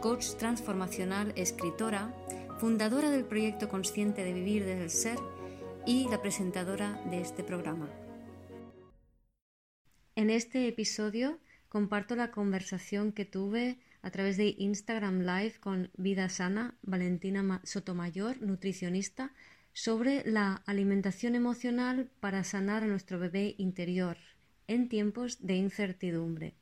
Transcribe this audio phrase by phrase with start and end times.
[0.00, 2.14] coach transformacional, escritora,
[2.58, 5.18] fundadora del proyecto Consciente de Vivir desde el Ser
[5.86, 7.90] y la presentadora de este programa.
[10.16, 16.30] En este episodio comparto la conversación que tuve a través de Instagram Live con Vida
[16.30, 19.34] Sana, Valentina Sotomayor, nutricionista,
[19.74, 24.16] sobre la alimentación emocional para sanar a nuestro bebé interior
[24.66, 26.54] en tiempos de incertidumbre.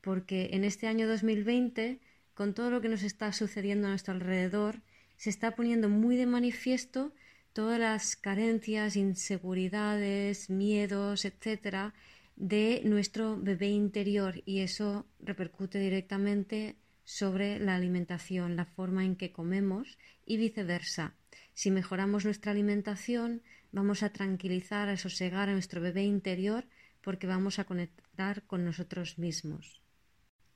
[0.00, 2.00] Porque en este año 2020,
[2.38, 4.80] con todo lo que nos está sucediendo a nuestro alrededor,
[5.16, 7.12] se está poniendo muy de manifiesto
[7.52, 11.94] todas las carencias, inseguridades, miedos, etcétera,
[12.36, 19.32] de nuestro bebé interior y eso repercute directamente sobre la alimentación, la forma en que
[19.32, 21.14] comemos y viceversa.
[21.54, 26.66] Si mejoramos nuestra alimentación, vamos a tranquilizar, a sosegar a nuestro bebé interior
[27.02, 29.82] porque vamos a conectar con nosotros mismos.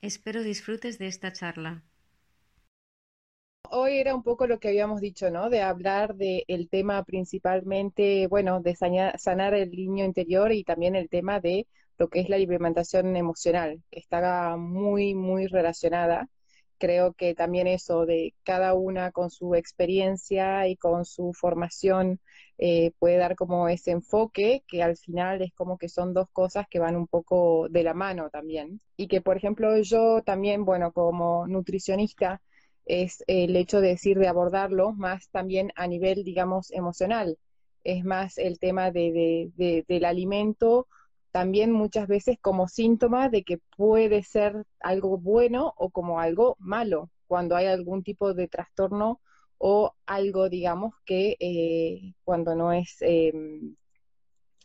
[0.03, 1.81] Espero disfrutes de esta charla.
[3.69, 5.49] Hoy era un poco lo que habíamos dicho, ¿no?
[5.49, 11.39] De hablar del tema principalmente, bueno, de sanar el niño interior y también el tema
[11.39, 16.27] de lo que es la alimentación emocional, que está muy, muy relacionada
[16.83, 22.19] creo que también eso de cada una con su experiencia y con su formación
[22.57, 26.65] eh, puede dar como ese enfoque que al final es como que son dos cosas
[26.69, 28.81] que van un poco de la mano también.
[28.97, 32.41] Y que, por ejemplo, yo también, bueno, como nutricionista,
[32.85, 37.37] es el hecho de decir de abordarlo más también a nivel, digamos, emocional.
[37.85, 40.87] Es más el tema de, de, del alimento
[41.33, 47.09] también muchas veces como síntoma de que puede ser algo bueno o como algo malo
[47.25, 49.19] cuando hay algún tipo de trastorno
[49.57, 53.75] o algo, digamos, que eh, cuando no es em,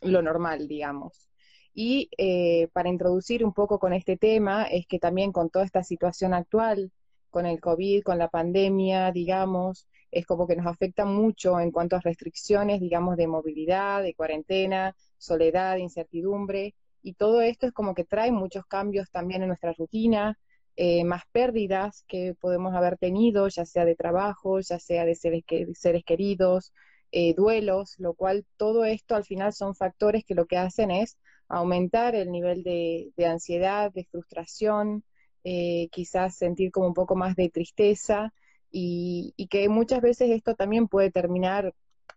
[0.02, 1.30] lo normal, digamos.
[1.72, 5.82] Y eh, para introducir un poco con este tema, es que también con toda esta
[5.82, 6.92] situación actual,
[7.30, 11.96] con el COVID, con la pandemia, digamos, es como que nos afecta mucho en cuanto
[11.96, 18.04] a restricciones, digamos, de movilidad, de cuarentena, soledad, incertidumbre, y todo esto es como que
[18.04, 20.38] trae muchos cambios también en nuestra rutina,
[20.76, 25.44] eh, más pérdidas que podemos haber tenido, ya sea de trabajo, ya sea de seres,
[25.74, 26.72] seres queridos,
[27.10, 31.18] eh, duelos, lo cual todo esto al final son factores que lo que hacen es
[31.48, 35.02] aumentar el nivel de, ansiedad, de frustración,
[35.44, 38.32] eh, quizás sentir como un poco más de tristeza
[38.70, 41.74] y que muchas veces esto también puede terminar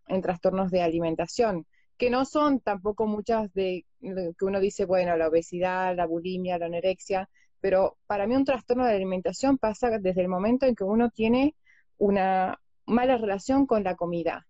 [0.08, 1.66] en trastornos de alimentación
[2.02, 6.66] que no son tampoco muchas de que uno dice, bueno, la obesidad, la bulimia, la
[6.66, 7.30] anorexia,
[7.60, 11.54] pero para mí un trastorno de alimentación pasa desde el momento en que uno tiene
[12.00, 14.48] una mala relación con la comida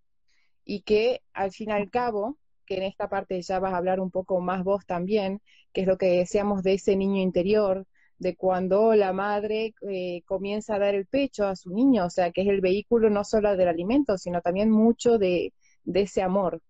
[0.63, 3.99] y que al fin y al cabo, que en esta parte ya vas a hablar
[3.99, 5.41] un poco más vos también,
[5.73, 7.85] que es lo que decíamos de ese niño interior,
[8.17, 12.31] de cuando la madre eh, comienza a dar el pecho a su niño, o sea,
[12.31, 15.53] que es el vehículo no solo del alimento, sino también mucho de,
[15.83, 16.61] de ese amor.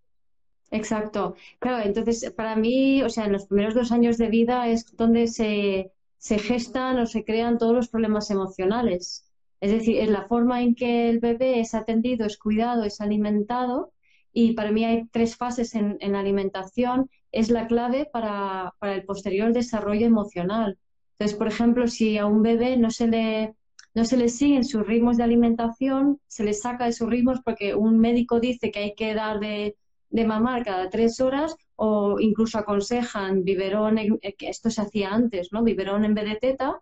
[0.72, 1.36] Exacto.
[1.60, 5.28] Claro, entonces para mí, o sea, en los primeros dos años de vida es donde
[5.28, 9.26] se, se gestan o se crean todos los problemas emocionales.
[9.60, 13.92] Es decir, es la forma en que el bebé es atendido, es cuidado, es alimentado.
[14.34, 17.10] Y para mí hay tres fases en, en alimentación.
[17.34, 20.78] Es la clave para, para el posterior desarrollo emocional.
[21.20, 23.56] Entonces, por ejemplo, si a un bebé no se le
[23.94, 27.76] no se le siguen sus ritmos de alimentación, se le saca de sus ritmos porque
[27.76, 29.76] un médico dice que hay que darle
[30.12, 35.64] de mamar cada tres horas o incluso aconsejan biberón, eh, esto se hacía antes, ¿no?
[35.64, 36.80] Biberón en vez de teta,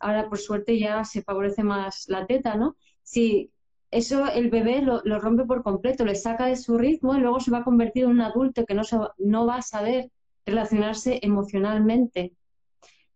[0.00, 2.76] ahora por suerte ya se favorece más la teta, ¿no?
[3.02, 3.50] Si
[3.90, 7.50] eso el bebé lo, rompe por completo, le saca de su ritmo y luego se
[7.50, 8.82] va a convertir en un adulto que no,
[9.18, 10.10] no va a saber
[10.46, 12.32] relacionarse emocionalmente.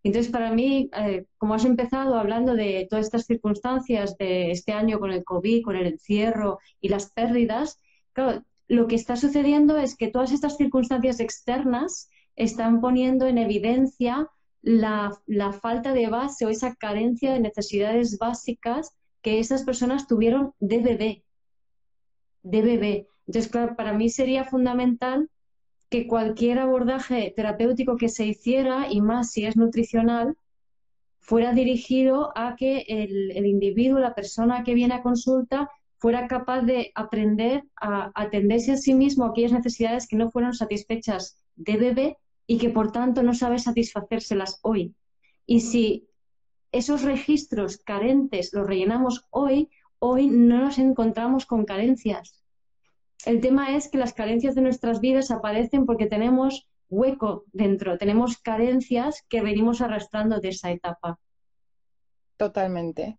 [0.03, 4.99] Entonces, para mí, eh, como has empezado hablando de todas estas circunstancias de este año
[5.01, 7.81] con el COVID, con el encierro y las pérdidas,
[8.13, 14.29] claro, lo que está sucediendo es que todas estas circunstancias externas están poniendo en evidencia
[14.63, 15.13] la,
[15.61, 21.25] falta de base o esa carencia de necesidades básicas que esas personas tuvieron de bebé.
[22.43, 23.09] De bebé.
[23.27, 25.31] Entonces, claro, para mí sería fundamental
[25.91, 30.37] que cualquier abordaje terapéutico que se hiciera, y más si es nutricional,
[31.21, 35.71] fuera dirigido a que el, individuo, la persona que viene a consulta,
[36.05, 40.53] fuera capaz de aprender a atenderse a sí mismo a aquellas necesidades que no fueron
[40.53, 44.95] satisfechas de bebé y que por tanto no sabe satisfacérselas hoy.
[45.47, 46.07] Y si
[46.73, 52.45] esos registros carentes los rellenamos hoy, hoy no nos encontramos con carencias.
[53.25, 58.37] El tema es que las carencias de nuestras vidas aparecen porque tenemos hueco dentro, tenemos
[58.37, 61.19] carencias que venimos arrastrando de esa etapa.
[62.37, 63.17] Totalmente.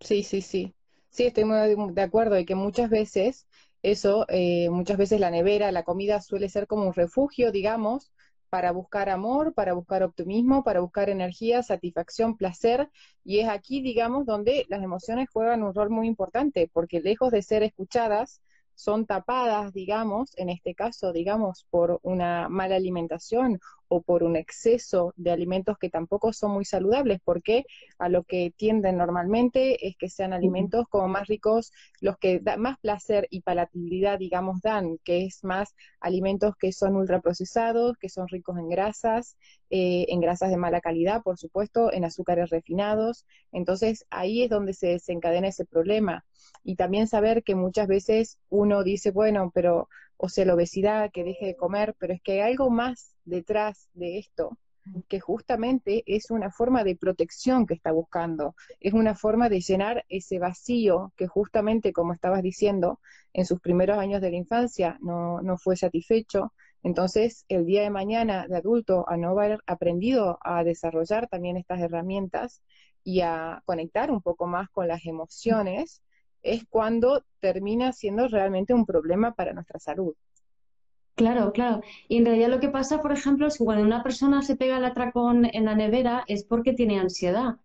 [0.00, 0.75] Sí, sí, sí.
[1.16, 1.56] Sí, estoy muy
[1.94, 3.46] de acuerdo y que muchas veces
[3.82, 8.12] eso, eh, muchas veces la nevera, la comida suele ser como un refugio, digamos,
[8.50, 12.90] para buscar amor, para buscar optimismo, para buscar energía, satisfacción, placer.
[13.24, 17.40] Y es aquí, digamos, donde las emociones juegan un rol muy importante, porque lejos de
[17.42, 18.42] ser escuchadas,
[18.76, 23.58] son tapadas, digamos, en este caso, digamos, por una mala alimentación
[23.88, 27.64] o por un exceso de alimentos que tampoco son muy saludables, porque
[27.98, 32.60] a lo que tienden normalmente es que sean alimentos como más ricos, los que dan
[32.60, 38.28] más placer y palatabilidad, digamos, dan, que es más alimentos que son ultraprocesados, que son
[38.28, 39.36] ricos en grasas,
[39.70, 43.24] eh, en grasas de mala calidad, por supuesto, en azúcares refinados.
[43.52, 46.24] Entonces, ahí es donde se desencadena ese problema
[46.66, 51.22] y también saber que muchas veces uno dice, bueno, pero, o sea, la obesidad, que
[51.22, 54.58] deje de comer, pero es que hay algo más detrás de esto,
[55.08, 60.04] que justamente es una forma de protección que está buscando, es una forma de llenar
[60.08, 62.98] ese vacío que justamente, como estabas diciendo,
[63.32, 66.52] en sus primeros años de la infancia no, no fue satisfecho.
[66.82, 71.80] Entonces, el día de mañana de adulto, a no haber aprendido a desarrollar también estas
[71.80, 72.60] herramientas
[73.04, 76.02] y a conectar un poco más con las emociones,
[76.52, 80.14] es cuando termina siendo realmente un problema para nuestra salud.
[81.16, 81.80] Claro, claro.
[82.08, 84.76] Y en realidad lo que pasa, por ejemplo, es que cuando una persona se pega
[84.76, 87.56] el atracón en la nevera es porque tiene ansiedad.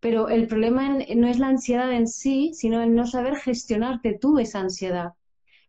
[0.00, 4.38] Pero el problema no es la ansiedad en sí, sino el no saber gestionarte tú
[4.40, 5.12] esa ansiedad.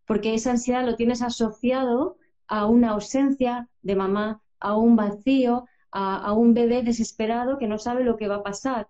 [0.05, 2.17] Porque esa ansiedad lo tienes asociado
[2.47, 7.77] a una ausencia de mamá, a un vacío, a, a un bebé desesperado que no
[7.77, 8.87] sabe lo que va a pasar.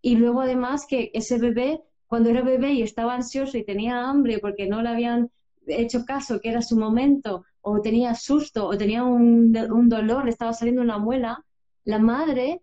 [0.00, 4.40] Y luego además que ese bebé cuando era bebé y estaba ansioso y tenía hambre
[4.40, 5.30] porque no le habían
[5.68, 10.52] hecho caso, que era su momento, o tenía susto, o tenía un, dolor, le estaba
[10.52, 11.44] saliendo una muela,
[11.84, 12.62] la madre,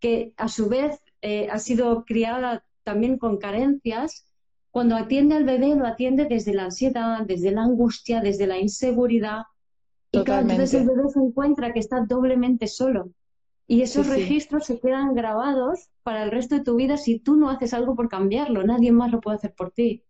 [0.00, 4.26] que a su vez eh, ha sido criada también con carencias,
[4.72, 9.42] cuando atiende al bebé lo atiende desde la ansiedad, desde la angustia, desde la inseguridad.
[10.10, 13.10] Y claro, entonces el bebé se encuentra que está doblemente solo.
[13.70, 17.50] Y esos registros se quedan grabados para el resto de tu vida si tú no
[17.50, 18.64] haces algo por cambiarlo.
[18.64, 20.02] Nadie más lo puede hacer por ti.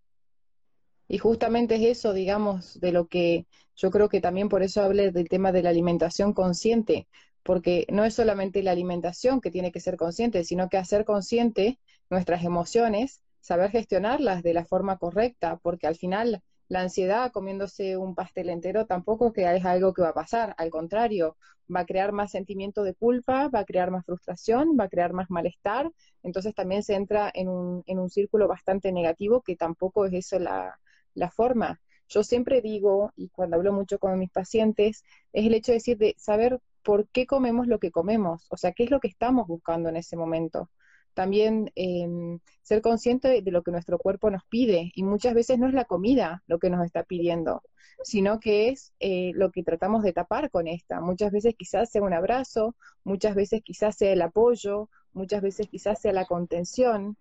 [1.08, 5.10] Y justamente es eso, digamos, de lo que yo creo que también por eso hablé
[5.10, 7.08] del tema de la alimentación consciente,
[7.42, 11.80] porque no es solamente la alimentación que tiene que ser consciente, sino que hacer consciente
[12.10, 18.14] nuestras emociones, saber gestionarlas de la forma correcta, porque al final la ansiedad comiéndose un
[18.14, 21.36] pastel entero tampoco que es algo que va a pasar, al contrario,
[21.74, 25.12] va a crear más sentimiento de culpa, va a crear más frustración, va a crear
[25.12, 25.90] más malestar,
[26.22, 30.38] entonces también se entra en un, en un círculo bastante negativo que tampoco es eso
[30.38, 30.78] la,
[31.14, 31.80] la forma.
[32.08, 35.98] Yo siempre digo, y cuando hablo mucho con mis pacientes, es el hecho de decir,
[35.98, 39.46] de saber por qué comemos lo que comemos, o sea, qué es lo que estamos
[39.46, 40.70] buscando en ese momento
[41.14, 44.92] también em, ser consciente de, lo que nuestro cuerpo nos pide.
[44.94, 47.62] Y muchas veces no es la comida lo que nos está pidiendo,
[48.02, 51.00] sino que es eh, lo que tratamos de tapar con esta.
[51.00, 52.74] Muchas veces quizás sea un abrazo,
[53.04, 57.16] muchas veces quizás sea el apoyo, muchas veces quizás sea la contención.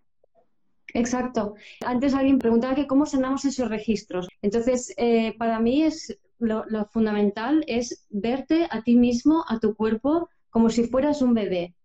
[0.94, 1.56] Exacto.
[1.86, 4.28] Antes alguien preguntaba que cómo sanamos esos registros.
[4.42, 9.76] Entonces, eh, para mí es lo, lo fundamental es verte a ti mismo, a tu
[9.76, 11.76] cuerpo, como si fueras un bebé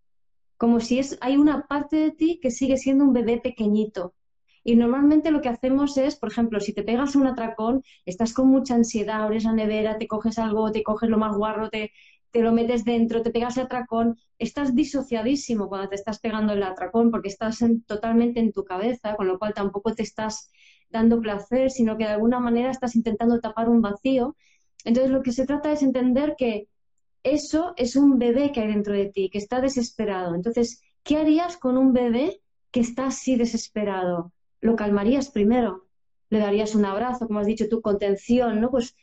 [0.63, 4.15] como si es, hay una parte de ti que sigue siendo un bebé pequeñito.
[4.63, 8.47] Y normalmente lo que hacemos es, por ejemplo, si te pegas un atracón, estás con
[8.47, 11.91] mucha ansiedad, abres la nevera, te coges algo, te coges lo más guarro, te,
[12.31, 16.63] te lo metes dentro, te pegas el atracón, estás disociadísimo cuando te estás pegando el
[16.63, 20.49] atracón porque estás totalmente en tu cabeza, con lo cual tampoco te estás
[20.91, 24.37] dando placer, sino que de alguna manera estás intentando tapar un vacío.
[24.85, 26.69] Entonces lo que se trata es entender que
[27.23, 30.35] eso es un bebé que hay dentro de ti, que está desesperado.
[30.35, 34.33] Entonces, ¿qué harías con un bebé que está así desesperado?
[34.61, 35.87] Lo calmarías primero,
[36.31, 38.71] le darías un abrazo, como has dicho tu contención, ¿no?
[38.71, 38.97] Pues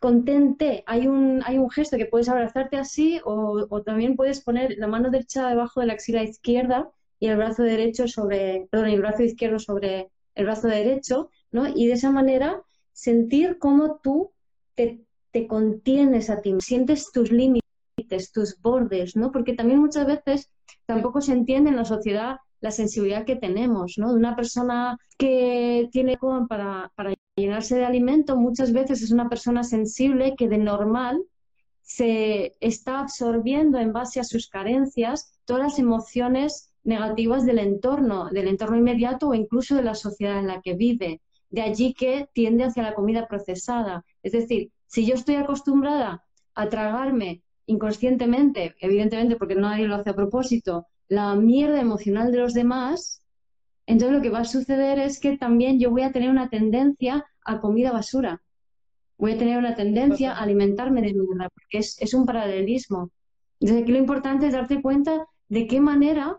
[0.00, 0.84] contente.
[0.86, 4.86] Hay un, hay un gesto que puedes abrazarte así o, o, también puedes poner la
[4.86, 9.22] mano derecha debajo de la axila izquierda y el brazo derecho sobre, perdón, el brazo
[9.22, 11.68] izquierdo sobre el brazo derecho, ¿no?
[11.68, 14.32] Y de esa manera sentir cómo tú
[14.74, 15.03] te
[15.34, 19.32] te contienes a ti, sientes tus límites, tus bordes, ¿no?
[19.32, 20.48] Porque también muchas veces
[20.86, 24.12] tampoco se entiende en la sociedad la sensibilidad que tenemos, ¿no?
[24.12, 26.16] De una persona que tiene
[26.48, 31.20] para, para llenarse de alimento, muchas veces es una persona sensible que de normal
[31.82, 38.46] se está absorbiendo en base a sus carencias todas las emociones negativas del entorno, del
[38.46, 41.20] entorno inmediato o incluso de la sociedad en la que vive.
[41.50, 44.04] De allí que tiende hacia la comida procesada.
[44.22, 46.24] Es decir, si yo estoy acostumbrada
[46.54, 52.54] a tragarme inconscientemente, evidentemente porque nadie lo hace a propósito, la mierda emocional de los
[52.54, 53.22] demás,
[53.86, 57.26] entonces lo que va a suceder es que también yo voy a tener una tendencia
[57.44, 58.42] a comida basura.
[59.18, 63.10] Voy a tener una tendencia a alimentarme de mierda, porque es, un paralelismo.
[63.60, 66.38] Entonces aquí lo importante es darte cuenta de qué manera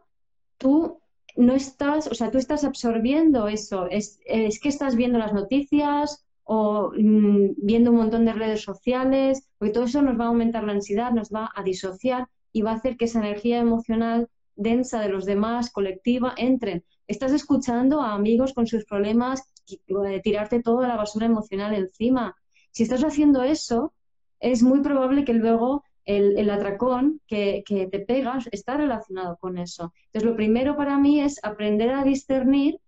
[0.57, 0.99] tú
[1.35, 3.87] no estás, o sea, tú estás absorbiendo eso.
[3.89, 9.47] Es, es que estás viendo las noticias o mm, viendo un montón de redes sociales,
[9.57, 12.71] porque todo eso nos va a aumentar la ansiedad, nos va a disociar y va
[12.71, 16.83] a hacer que esa energía emocional densa de los demás, colectiva, entren.
[17.07, 22.35] Estás escuchando a amigos con sus problemas, de tirarte toda la basura emocional encima.
[22.71, 23.93] Si estás haciendo eso,
[24.39, 29.93] es muy probable que luego el, atracón que, que, te pegas está relacionado con eso.
[30.07, 32.79] Entonces, lo primero para mí es aprender a discernir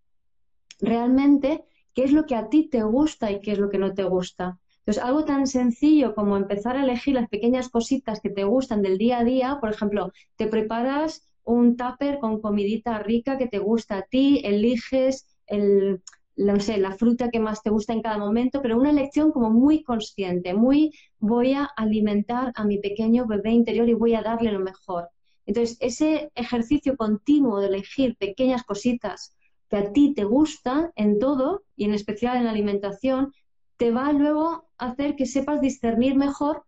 [0.80, 3.94] realmente qué es lo que a ti te gusta y qué es lo que no
[3.94, 4.60] te gusta.
[4.80, 8.98] Entonces, algo tan sencillo como empezar a elegir las pequeñas cositas que te gustan del
[8.98, 13.98] día a día, por ejemplo, te preparas un tupper con comidita rica que te gusta
[13.98, 16.02] a ti, eliges el,
[16.38, 19.50] no sé, la fruta que más te gusta en cada momento, pero una elección como
[19.50, 24.52] muy consciente, muy voy a alimentar a mi pequeño bebé interior y voy a darle
[24.52, 25.10] lo mejor.
[25.48, 29.34] Entonces, ese ejercicio continuo de elegir pequeñas cositas
[29.70, 33.34] que a ti te gustan en todo y en especial en la alimentación,
[33.78, 36.64] te va luego a hacer que sepas discernir mejor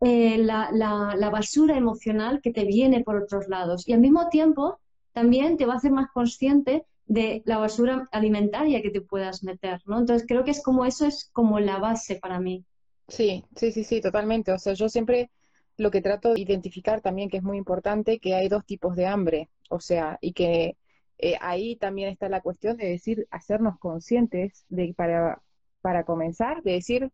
[0.00, 3.86] eh, la, la, basura emocional que te viene por otros lados.
[3.86, 4.78] Y al mismo tiempo
[5.12, 9.80] también te va a hacer más consciente de la basura alimentaria que te puedas meter,
[9.84, 9.98] ¿no?
[9.98, 12.64] Entonces creo que es como eso es como la base para mí.
[13.08, 14.52] Sí, sí, sí, sí, totalmente.
[14.52, 15.28] O sea, yo siempre
[15.76, 19.06] lo que trato de identificar también, que es muy importante, que hay dos tipos de
[19.06, 19.48] hambre.
[19.70, 20.76] O sea, y que
[21.18, 25.42] eh, ahí también está la cuestión de decir, hacernos conscientes de para,
[25.80, 27.10] para comenzar, de decir,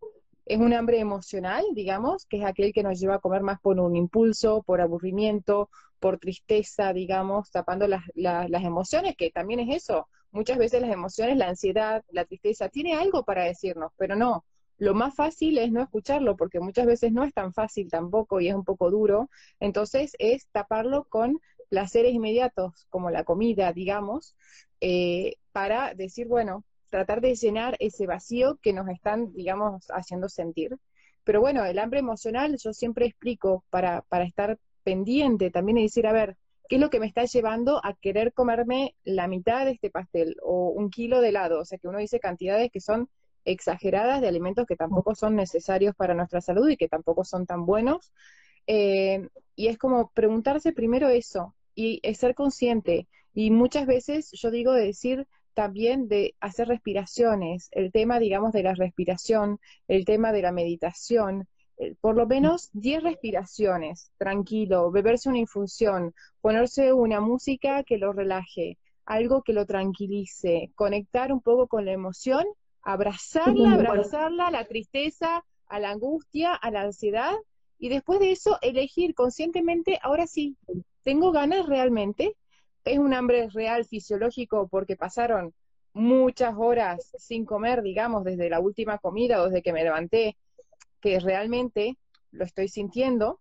[0.47, 3.81] es un hambre emocional, digamos, que es aquel que nos lleva a comer más por
[3.81, 10.09] un impulso, por aburrimiento, por tristeza, digamos, tapando las, las, emociones, que también es eso.
[10.31, 14.45] Muchas veces las emociones, la ansiedad, la tristeza, tiene algo para decirnos, pero no.
[14.79, 18.49] Lo más fácil es no escucharlo, porque muchas veces no es tan fácil tampoco y
[18.49, 19.29] es un poco duro.
[19.59, 24.37] Entonces es taparlo con placeres inmediatos, como la comida, digamos,
[24.81, 26.63] eh, para decir, bueno,
[26.97, 30.79] tratar de llenar ese vacío que nos están, digamos, haciendo sentir.
[31.25, 36.07] Pero bueno, el hambre emocional yo siempre explico para, para estar pendiente también y decir,
[36.07, 36.39] a ver,
[36.71, 40.37] ¿qué es lo que me está llevando a querer comerme la mitad de este pastel
[40.43, 41.61] o un kilo de helado?
[41.61, 43.11] O sea, que uno dice cantidades que son
[43.45, 47.67] exageradas de alimentos que tampoco son necesarios para nuestra salud y que tampoco son tan
[47.67, 48.11] buenos.
[48.67, 53.07] Eh, y es como preguntarse primero eso y ser consciente.
[53.35, 55.27] Y muchas veces yo digo de decir,
[55.57, 59.59] también de hacer respiraciones, el tema, digamos, de la respiración,
[59.89, 61.49] el tema de la meditación,
[61.79, 68.13] eh, por lo menos 10 respiraciones, tranquilo, beberse una infusión, ponerse una música que lo
[68.13, 72.45] relaje, algo que lo tranquilice, conectar un poco con la emoción,
[72.83, 77.35] abrazarla, abrazarla, a la tristeza, a la angustia, a la ansiedad,
[77.79, 80.59] y después de eso elegir conscientemente, ahora sí,
[81.03, 82.37] tengo ganas realmente
[82.87, 85.53] es un hambre real fisiológico porque pasaron
[85.93, 90.37] muchas horas sin comer, digamos, desde la última comida o desde que me levanté,
[91.01, 91.99] que realmente
[92.31, 93.41] lo estoy sintiendo,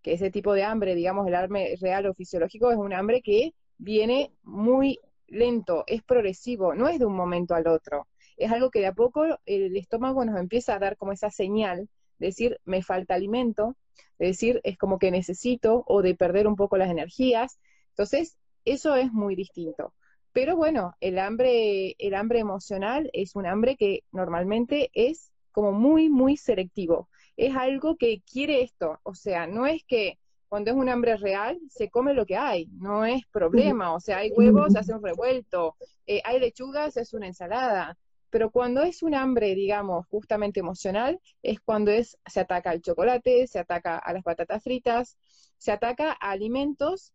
[0.00, 3.52] que ese tipo de hambre, digamos, el hambre real o fisiológico es un hambre que
[3.76, 8.06] viene muy lento, es progresivo, no es de un momento al otro.
[8.38, 11.88] Es algo que de a poco el estómago nos empieza a dar como esa señal,
[12.18, 13.76] de decir, me falta alimento,
[14.18, 17.58] de decir, es como que necesito o de perder un poco las energías.
[17.90, 19.94] Entonces, eso es muy distinto.
[20.32, 26.10] Pero bueno, el hambre, el hambre emocional es un hambre que normalmente es como muy,
[26.10, 27.08] muy selectivo.
[27.38, 29.00] Es algo que quiere esto.
[29.02, 30.18] O sea, no es que
[30.48, 33.94] cuando es un hambre real se come lo que hay, no es problema.
[33.94, 37.96] O sea, hay huevos, se hace un revuelto, eh, hay lechugas, hace una ensalada.
[38.28, 43.46] Pero cuando es un hambre, digamos, justamente emocional, es cuando es, se ataca al chocolate,
[43.46, 45.16] se ataca a las patatas fritas,
[45.56, 47.14] se ataca a alimentos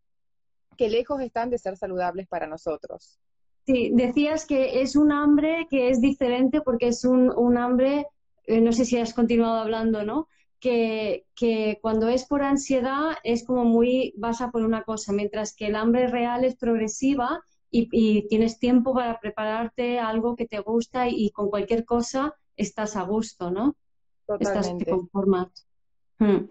[0.77, 3.19] que lejos están de ser saludables para nosotros.
[3.65, 8.07] Sí, decías que es un hambre que es diferente porque es un, hambre,
[8.45, 10.27] eh, no sé si has continuado hablando, ¿no?
[10.61, 15.75] que, cuando es por ansiedad es como muy basa por una cosa, mientras que el
[15.75, 21.49] hambre real es progresiva y, tienes tiempo para prepararte algo que te gusta y, con
[21.49, 23.75] cualquier cosa estás a gusto, ¿no?
[24.39, 25.67] Estás te conformas.
[26.21, 26.45] Hmm.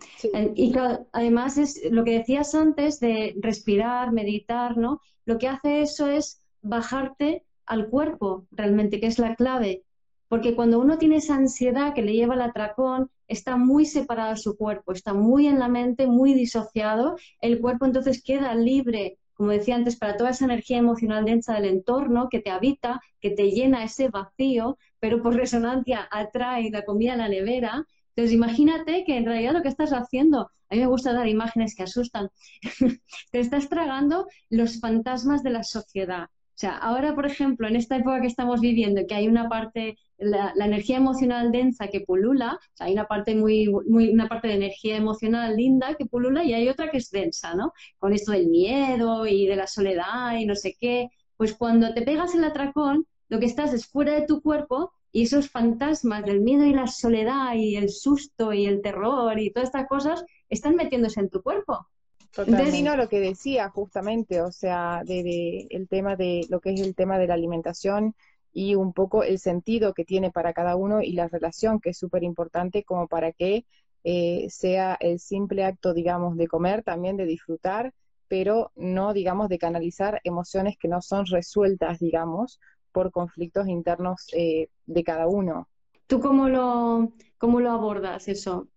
[0.57, 0.75] Y
[1.13, 5.01] además es lo que decías antes de respirar, meditar, ¿no?
[5.27, 9.85] Lo que hace eso es bajarte al cuerpo realmente, que es la clave.
[10.27, 14.57] Porque cuando uno tiene esa ansiedad que le lleva al atracón, está muy separado su
[14.57, 17.15] cuerpo, está muy en la mente, muy disociado.
[17.41, 21.67] El cuerpo entonces queda libre, como decía antes, para toda esa energía emocional densa del
[21.67, 27.13] entorno que te habita, que te llena ese vacío, pero por resonancia atrae la comida
[27.13, 27.87] a la nevera.
[28.21, 31.75] Entonces imagínate que en realidad lo que estás haciendo, a mí me gusta dar imágenes
[31.75, 32.29] que asustan,
[33.33, 36.29] te estás tragando los fantasmas de la sociedad
[36.61, 39.97] o sea, ahora, por ejemplo, en esta época que estamos viviendo, que hay una parte,
[40.19, 44.49] la, energía emocional densa que pulula, o sea, hay una parte muy, muy, una parte
[44.49, 47.73] de energía emocional linda que pulula y hay otra que es densa, ¿no?
[47.99, 51.09] Con esto del miedo y de la soledad y no sé qué.
[51.39, 55.23] Pues cuando te pegas el atracón, lo que estás es fuera de tu cuerpo y
[55.23, 59.69] esos fantasmas del miedo y la soledad y el susto y el terror y todas
[59.69, 61.87] estas cosas están metiéndose en tu cuerpo.
[62.33, 62.83] Totalmente.
[62.83, 66.95] no, lo que decía justamente, o sea, de, el tema de lo que es el
[66.95, 68.15] tema de la alimentación
[68.53, 71.99] y un poco el sentido que tiene para cada uno y la relación que es
[71.99, 73.65] súper importante como para que
[74.05, 77.93] eh, sea el simple acto, digamos, de comer, también de disfrutar,
[78.29, 82.61] pero no, digamos, de canalizar emociones que no son resueltas, digamos,
[82.93, 85.69] por conflictos internos eh, de cada uno.
[86.07, 88.69] ¿Tú cómo lo, cómo lo abordas eso?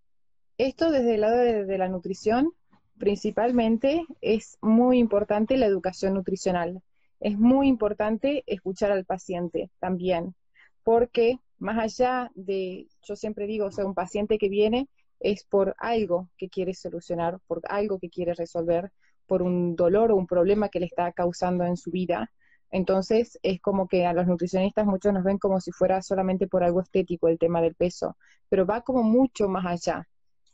[0.57, 2.53] Esto desde el lado de la nutrición,
[2.97, 6.81] principalmente es muy importante la educación nutricional.
[7.19, 10.35] Es muy importante escuchar al paciente también,
[10.83, 14.89] porque más allá de, yo siempre digo, o sea, un paciente que viene
[15.19, 18.91] es por algo que quiere solucionar, por algo que quiere resolver,
[19.25, 22.29] por un dolor o un problema que le está causando en su vida.
[22.73, 26.63] Entonces es como que a los nutricionistas muchos nos ven como si fuera solamente por
[26.63, 28.17] algo estético el tema del peso,
[28.49, 30.07] pero va como mucho más allá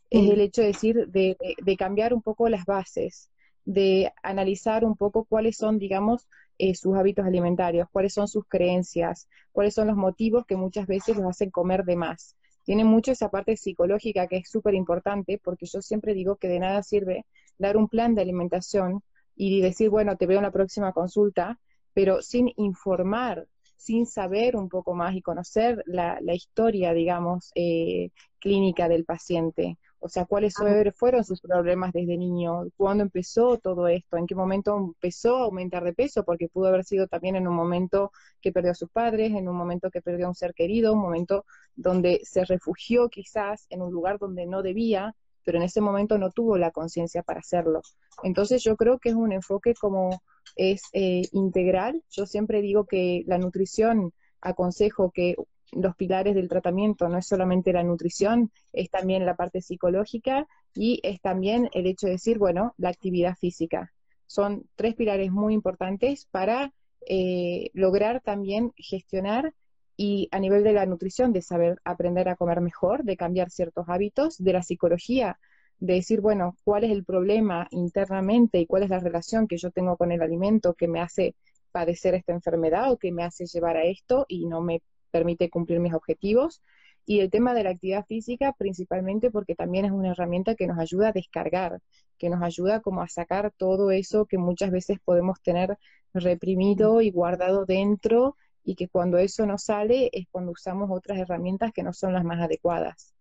[0.10, 3.30] es el hecho de decir, de, cambiar un poco las bases,
[3.66, 9.28] de analizar un poco cuáles son, digamos, eh, sus hábitos alimentarios, cuáles son sus creencias,
[9.52, 12.36] cuáles son los motivos que muchas veces los hacen comer de más.
[12.66, 16.60] Tiene mucho esa parte psicológica que es súper importante porque yo siempre digo que de
[16.60, 17.26] nada sirve
[17.58, 19.02] dar un plan de alimentación
[19.36, 21.60] y decir, bueno, te veo en la próxima consulta,
[21.94, 28.90] pero sin informar, sin saber un poco más y conocer la, historia, digamos, eh, clínica
[28.90, 29.78] del paciente.
[30.02, 30.54] O sea, cuáles
[30.96, 35.84] fueron sus problemas desde niño, cuándo empezó todo esto, en qué momento empezó a aumentar
[35.84, 39.32] de peso, porque pudo haber sido también en un momento que perdió a sus padres,
[39.32, 43.66] en un momento que perdió a un ser querido, un momento donde se refugió quizás
[43.70, 45.16] en un lugar donde no debía,
[45.50, 47.82] pero en ese momento no tuvo la conciencia para hacerlo.
[48.22, 50.22] Entonces yo creo que es un enfoque como
[50.56, 52.04] es eh, integral.
[52.12, 55.38] Yo siempre digo que la nutrición, aconsejo que
[55.72, 61.00] los pilares del tratamiento no es solamente la nutrición, es también la parte psicológica y
[61.02, 63.92] es también el hecho de decir, bueno, la actividad física.
[64.28, 66.72] Son tres pilares muy importantes para
[67.08, 69.56] eh, lograr también gestionar
[70.02, 73.90] y a nivel de la nutrición, de saber aprender a comer mejor, de cambiar ciertos
[73.90, 75.38] hábitos, de la psicología,
[75.78, 79.72] de decir, bueno, cuál es el problema internamente y cuál es la relación que yo
[79.72, 81.36] tengo con el alimento que me hace
[81.74, 84.82] padecer esta enfermedad o que me hace llevar a esto y no me
[85.12, 86.62] permite cumplir mis objetivos.
[87.06, 90.80] Y el tema de la actividad física, principalmente porque también es una herramienta que nos
[90.80, 91.82] ayuda a descargar,
[92.18, 95.78] que nos ayuda como a sacar todo eso que muchas veces podemos tener
[96.14, 101.72] reprimido y guardado dentro y que cuando eso no sale es cuando usamos otras herramientas
[101.74, 103.14] que no son las más adecuadas.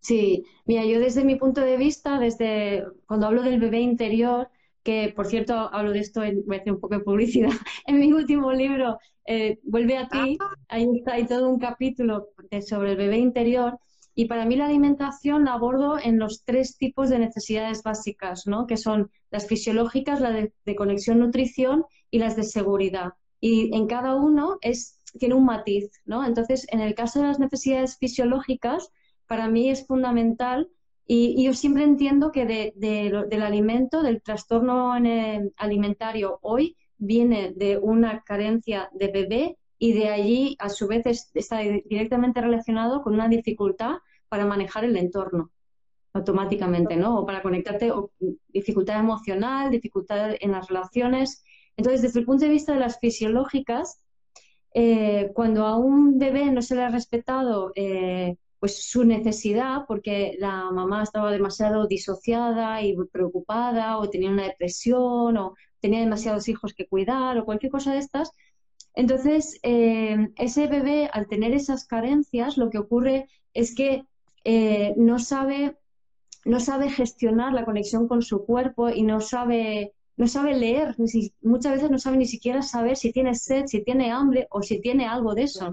[0.00, 4.48] Sí, mira, yo desde mi punto de vista, desde cuando hablo del bebé interior,
[4.82, 7.50] que por cierto hablo de esto, en, voy a hacer un poco de publicidad,
[7.86, 10.54] en mi último libro, eh, Vuelve a ti, ah.
[10.68, 12.28] ahí está, hay todo un capítulo
[12.66, 13.78] sobre el bebé interior.
[14.14, 18.66] Y para mí la alimentación la abordo en los tres tipos de necesidades básicas, ¿no?
[18.66, 23.12] que son las fisiológicas, las de, de conexión nutrición y las de seguridad.
[23.40, 25.90] Y en cada uno es, tiene un matiz.
[26.04, 26.24] ¿no?
[26.24, 28.90] Entonces, en el caso de las necesidades fisiológicas,
[29.26, 30.68] para mí es fundamental
[31.10, 34.92] y, yo siempre entiendo que del alimento, del trastorno
[35.56, 41.60] alimentario hoy, viene de una carencia de bebé y de allí, a su vez, está
[41.60, 43.98] directamente relacionado con una dificultad
[44.28, 45.50] para manejar el entorno
[46.12, 47.20] automáticamente, ¿no?
[47.20, 48.10] O para conectarte, o
[48.48, 51.42] dificultad emocional, dificultad en las relaciones.
[51.78, 54.02] Entonces, desde el punto de vista de las fisiológicas,
[54.74, 60.34] eh, cuando a un bebé no se le ha respetado eh, pues su necesidad, porque
[60.38, 66.74] la mamá estaba demasiado disociada y preocupada, o tenía una depresión, o tenía demasiados hijos
[66.74, 68.32] que cuidar, o cualquier cosa de estas.
[68.94, 74.04] Entonces, eh, ese bebé, al tener esas carencias, lo que ocurre es que
[74.44, 75.76] eh, no sabe
[76.44, 80.96] no sabe gestionar la conexión con su cuerpo y no sabe, no sabe leer,
[81.42, 84.80] muchas veces no sabe ni siquiera saber si tiene sed, si tiene hambre o si
[84.80, 85.72] tiene algo de eso.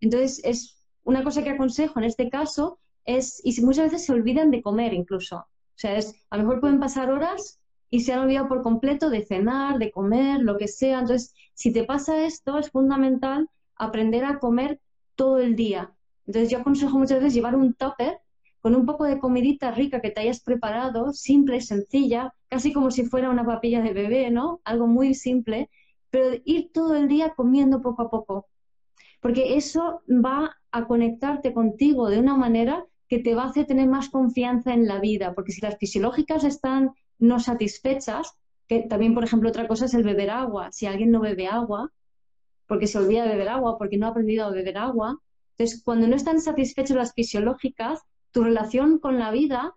[0.00, 4.50] Entonces, es una cosa que aconsejo en este caso es, y muchas veces se olvidan
[4.50, 5.36] de comer incluso.
[5.36, 9.08] O sea, es, a lo mejor pueden pasar horas y se han olvidado por completo
[9.08, 10.98] de cenar, de comer, lo que sea.
[10.98, 14.80] Entonces, si te pasa esto, es fundamental aprender a comer
[15.14, 15.94] todo el día.
[16.26, 18.18] Entonces, yo aconsejo muchas veces llevar un tupper
[18.60, 23.04] con un poco de comidita rica que te hayas preparado, simple, sencilla, casi como si
[23.04, 24.60] fuera una papilla de bebé, ¿no?
[24.64, 25.70] Algo muy simple,
[26.10, 28.46] pero ir todo el día comiendo poco a poco,
[29.20, 33.88] porque eso va a conectarte contigo de una manera que te va a hacer tener
[33.88, 38.36] más confianza en la vida, porque si las fisiológicas están no satisfechas,
[38.68, 40.72] que también, por ejemplo, otra cosa es el beber agua.
[40.72, 41.92] Si alguien no bebe agua,
[42.66, 45.18] porque se olvida de beber agua, porque no ha aprendido a beber agua,
[45.56, 48.00] entonces cuando no están satisfechas las fisiológicas,
[48.36, 49.74] tu relación con la vida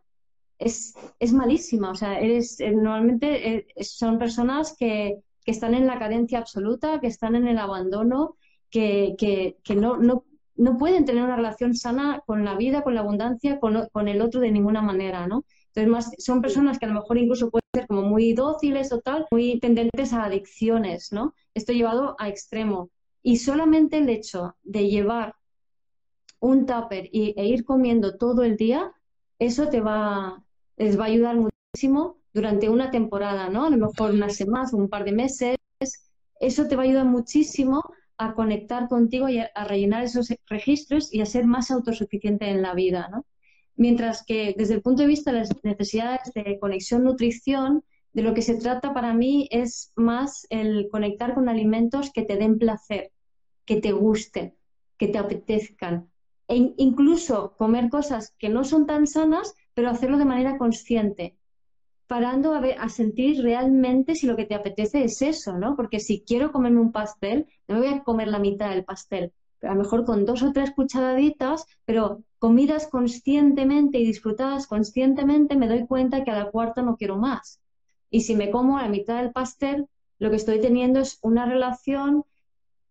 [0.57, 1.91] es, es malísima.
[1.91, 6.99] O sea, eres, eh, normalmente eh, son personas que, que, están en la carencia absoluta,
[6.99, 8.35] que están en el abandono,
[8.69, 10.25] que, que, que no, no,
[10.57, 14.21] no, pueden tener una relación sana con la vida, con la abundancia, con, con el
[14.21, 15.45] otro de ninguna manera, ¿no?
[15.67, 18.99] Entonces, más, son personas que a lo mejor incluso pueden ser como muy dóciles o
[18.99, 21.33] tal, muy tendentes a adicciones, ¿no?
[21.53, 22.89] Esto llevado a extremo.
[23.23, 25.35] Y solamente el hecho de llevar
[26.39, 28.91] un tupper y, e ir comiendo todo el día,
[29.39, 30.43] eso te va,
[30.78, 33.65] les va a ayudar muchísimo durante una temporada, ¿no?
[33.65, 35.58] A lo mejor unas semanas, un par de meses.
[36.39, 37.84] Eso te va a ayudar muchísimo
[38.17, 42.73] a conectar contigo y a, rellenar esos registros y a ser más autosuficiente en la
[42.73, 43.25] vida, ¿no?
[43.75, 48.34] Mientras que desde el punto de vista de las necesidades de conexión nutrición, de lo
[48.34, 53.12] que se trata para mí es más el conectar con alimentos que te den placer,
[53.65, 54.56] que te gusten,
[54.97, 56.08] que te apetezcan,
[56.49, 61.38] e incluso comer cosas que no son tan sanas, pero hacerlo de manera consciente,
[62.07, 65.75] parando a, ver, a sentir realmente si lo que te apetece es eso, ¿no?
[65.75, 69.31] Porque si quiero comerme un pastel, no me voy a comer la mitad del pastel,
[69.62, 75.67] a lo mejor con dos o tres cucharaditas, pero comidas conscientemente y disfrutadas conscientemente, me
[75.67, 77.59] doy cuenta que a la cuarta no quiero más.
[78.09, 82.23] Y si me como la mitad del pastel, lo que estoy teniendo es una relación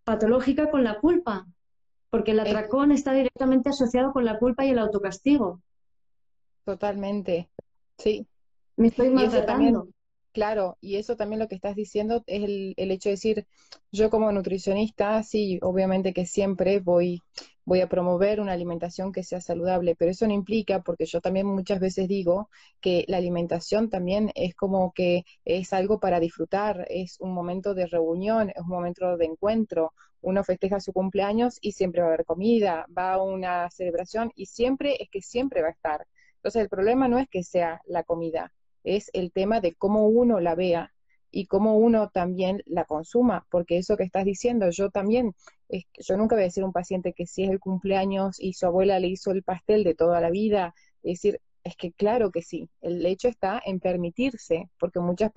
[0.05, 1.47] patológica con la culpa,
[2.11, 5.61] porque el atracón está directamente asociado con la culpa y el autocastigo.
[6.65, 7.51] Totalmente,
[7.99, 8.27] sí.
[8.77, 9.89] Me estoy maltratando.
[10.33, 13.47] Claro, y eso también lo que estás diciendo es el, el, hecho de decir,
[13.91, 17.23] yo como nutricionista, sí, obviamente que siempre voy,
[17.65, 21.47] voy a promover una alimentación que sea saludable, pero eso no implica, porque yo también
[21.47, 27.17] muchas veces digo que la alimentación también es como que es algo para disfrutar, es
[27.21, 32.01] un momento de reunión, es un momento de encuentro, uno festeja su cumpleaños y siempre
[32.01, 35.73] va a haber comida, va a una celebración y siempre es que siempre va a
[35.73, 36.07] estar.
[36.37, 38.53] Entonces el problema no es que sea la comida,
[38.85, 40.93] es el tema de cómo uno la vea
[41.31, 45.35] y cómo uno también la consuma, porque eso que estás diciendo, yo también,
[45.69, 48.55] es, yo nunca voy a decir a un paciente que si es el cumpleaños y
[48.55, 52.31] su abuela le hizo el pastel de toda la vida, es decir, es que claro
[52.31, 55.31] que sí, el hecho está en permitirse, porque muchas,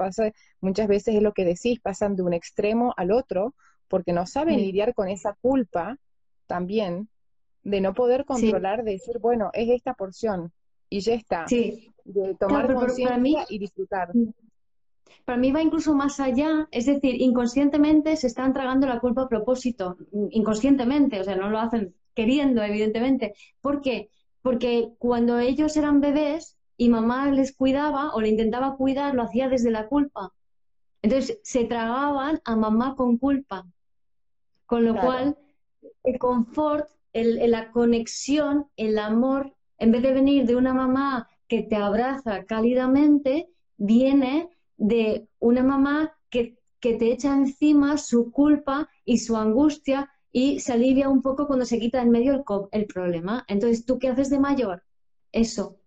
[0.62, 3.54] muchas veces es lo que decís, pasan de un extremo al otro,
[3.92, 5.98] porque no saben lidiar con esa culpa
[6.48, 7.10] también
[7.62, 10.52] de no poder controlar, de decir, bueno, es esta porción
[10.90, 11.48] y ya está.
[11.48, 14.12] Sí de tomar conciencia y disfrutar.
[15.26, 19.30] Para mí va incluso más allá, es decir, inconscientemente se están tragando la culpa a
[19.30, 19.98] propósito,
[20.32, 23.34] inconscientemente, o sea, no lo hacen queriendo, evidentemente.
[23.62, 24.10] ¿Por qué?
[24.42, 29.50] Porque cuando ellos eran bebés y mamá les cuidaba o le intentaba cuidar, lo hacía
[29.50, 30.34] desde la culpa.
[31.02, 33.66] Entonces se tragaban a mamá con culpa.
[34.72, 35.38] Con lo cual,
[36.06, 41.64] el confort, el, la conexión, el amor, en vez de venir de una mamá que
[41.64, 49.36] te abraza cálidamente viene de una mamá que, te echa encima su culpa y su
[49.36, 53.44] angustia y se alivia un poco cuando se quita en medio el, el problema.
[53.50, 54.84] Entonces, ¿tú qué haces de mayor?
[55.34, 55.80] Eso.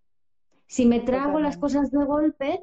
[0.66, 2.62] Si me trago las cosas de golpe,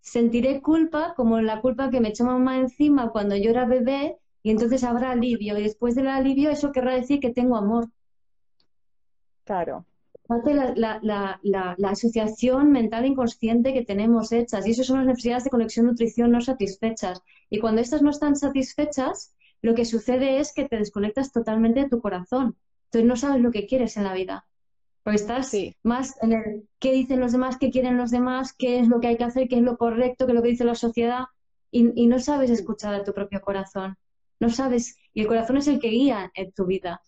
[0.00, 4.50] sentiré culpa como la culpa que me echó mamá encima cuando yo era bebé y
[4.50, 5.58] entonces habrá alivio.
[5.58, 7.88] Y después del alivio eso querrá decir que tengo amor.
[9.44, 9.86] Claro,
[10.28, 14.66] la, la, la, asociación mental inconsciente que tenemos hechas.
[14.66, 17.22] Y eso son las necesidades de conexión nutrición no satisfechas.
[17.48, 21.88] Y cuando estas no están satisfechas, lo que sucede es que te desconectas totalmente de
[21.88, 22.56] tu corazón.
[22.86, 24.46] Entonces no sabes lo que quieres en la vida.
[25.02, 28.88] Porque estás más en el qué dicen los demás, qué quieren los demás, qué es
[28.88, 30.74] lo que hay que hacer, qué es lo correcto, qué es lo que dice la
[30.74, 31.24] sociedad,
[31.70, 33.96] y, no sabes escuchar a tu propio corazón.
[34.40, 37.02] No sabes, y el corazón es el que guía en tu vida.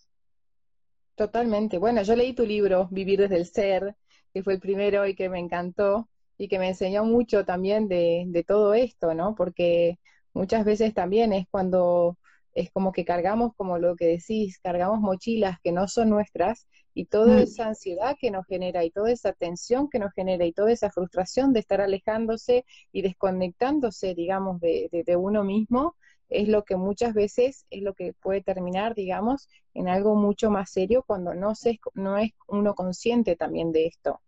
[1.15, 1.77] Totalmente.
[1.77, 3.95] Bueno, yo leí tu libro, Vivir desde el Ser,
[4.33, 8.25] que fue el primero y que me encantó y que me enseñó mucho también de,
[8.27, 9.35] de todo esto, ¿no?
[9.35, 9.99] Porque
[10.33, 12.17] muchas veces también es cuando
[12.53, 17.05] es como que cargamos, como lo que decís, cargamos mochilas que no son nuestras y
[17.05, 17.39] toda mm.
[17.39, 20.89] esa ansiedad que nos genera y toda esa tensión que nos genera y toda esa
[20.91, 25.95] frustración de estar alejándose y desconectándose, digamos, de, de, uno mismo,
[26.31, 30.71] es lo que muchas veces es lo que puede terminar, digamos, en algo mucho más
[30.71, 34.21] serio cuando no, se, no es uno consciente también de esto.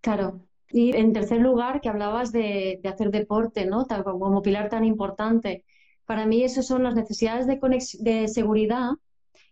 [0.00, 0.40] Claro.
[0.70, 3.86] Y en tercer lugar, que hablabas de, hacer deporte, ¿no?
[3.86, 5.64] Como pilar tan importante.
[6.06, 7.60] Para mí, esas son las necesidades de,
[8.00, 8.90] de seguridad,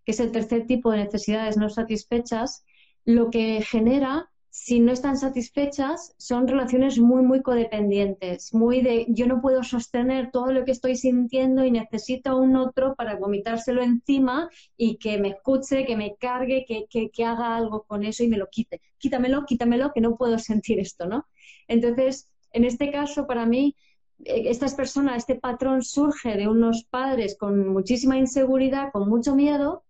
[0.04, 2.64] que es el tercer tipo de necesidades no satisfechas,
[3.04, 9.26] lo que genera, si no están satisfechas, son relaciones muy, muy codependientes, muy de yo
[9.26, 13.82] no puedo sostener todo lo que estoy sintiendo y necesito a un otro para vomitárselo
[13.82, 18.24] encima y que me escuche, que me cargue, que, que, que haga algo con eso
[18.24, 18.82] y me lo quite.
[18.98, 21.26] Quítamelo, quítamelo, que no puedo sentir esto, ¿no?
[21.66, 23.74] Entonces, en este caso, para mí,
[24.22, 29.82] eh, estas personas, este patrón surge de unos padres con muchísima inseguridad, con mucho miedo,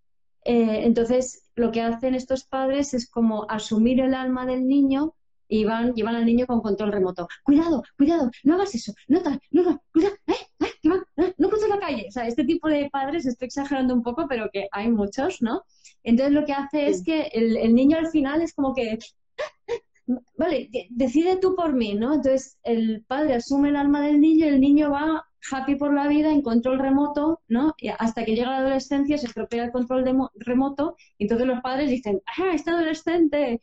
[0.45, 5.15] eh, entonces lo que hacen estos padres es como asumir el alma del niño
[5.49, 7.29] y van, llevan al niño con control remoto.
[7.45, 12.07] Cuidado, cuidado, no hagas eso, no tal, no, cuidado, eh, eh, no cruces la calle.
[12.09, 15.63] O sea, este tipo de padres, estoy exagerando un poco, pero que hay muchos, ¿no?
[16.03, 18.99] Entonces lo que hace es que el, el, niño al final es como que
[20.37, 22.15] vale, decide tú por mí, ¿no?
[22.15, 26.07] Entonces el padre asume el alma del niño y el niño va happy por la
[26.09, 27.75] vida en control remoto, ¿no?
[27.99, 32.23] Hasta que llega la adolescencia se estropea el control remoto y entonces los padres dicen,
[32.27, 33.61] ¡ah, este adolescente!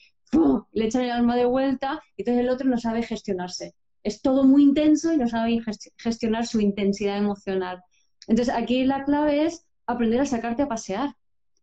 [0.74, 3.76] Le echan el alma de vuelta y entonces el otro no sabe gestionarse.
[4.04, 5.62] Es todo muy intenso y no sabe
[5.98, 7.82] gestionar su intensidad emocional.
[8.28, 11.16] Entonces aquí la clave es aprender a sacarte a pasear,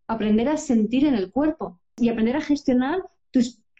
[0.06, 3.02] aprender a sentir en el cuerpo y aprender a gestionar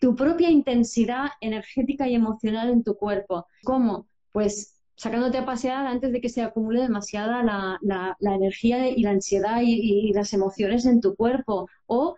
[0.01, 3.47] tu propia intensidad energética y emocional en tu cuerpo.
[3.65, 4.07] ¿Cómo?
[4.31, 9.61] Pues sacándote a pasear antes de que se acumule demasiada la, energía y la ansiedad
[9.63, 11.69] y, las emociones en tu cuerpo.
[11.87, 12.17] O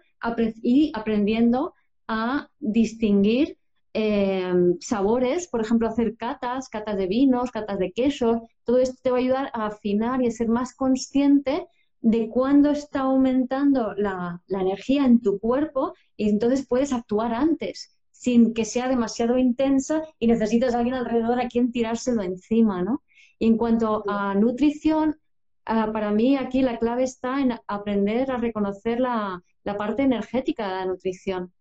[0.62, 1.74] y aprendiendo
[2.08, 3.56] a distinguir
[3.94, 8.38] eh, sabores, por ejemplo, hacer catas, catas de vinos, catas de quesos.
[8.64, 11.66] Todo esto te va a ayudar a afinar y a ser más consciente
[12.00, 18.52] de cuándo está aumentando la, energía en tu cuerpo y entonces puedes actuar antes, sin
[18.52, 23.04] que sea demasiado intensa y necesitas a alguien alrededor a quien tirárselo encima, ¿no?
[23.38, 25.20] Y en cuanto a nutrición,
[25.66, 29.40] ah, para mí aquí la clave está en aprender a reconocer la,
[29.78, 31.52] parte energética de la nutrición.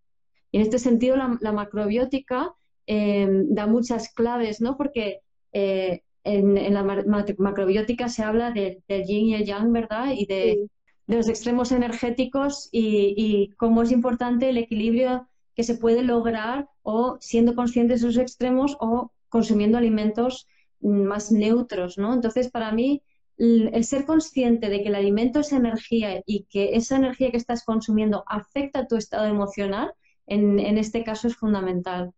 [0.50, 2.54] Y en este sentido, la, macrobiótica
[2.86, 4.76] eh, da muchas claves, ¿no?
[4.76, 5.20] Porque
[5.52, 10.12] eh, en, la macrobiótica se habla del yin y el yang, ¿verdad?
[10.16, 10.68] Y de,
[11.06, 17.56] los extremos energéticos y, cómo es importante el equilibrio que se puede lograr o siendo
[17.56, 20.46] conscientes de esos extremos o consumiendo alimentos
[20.78, 22.14] más neutros, ¿no?
[22.14, 23.02] Entonces, para mí,
[23.38, 27.64] el ser consciente de que el alimento es energía y que esa energía que estás
[27.64, 29.92] consumiendo afecta a tu estado emocional,
[30.28, 32.12] en, este caso es fundamental.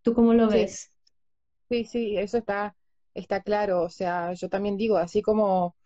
[0.00, 0.90] ¿Tú cómo lo ves?
[1.68, 2.74] Sí, sí, eso está
[3.12, 5.76] está claro, o sea, yo también digo, así como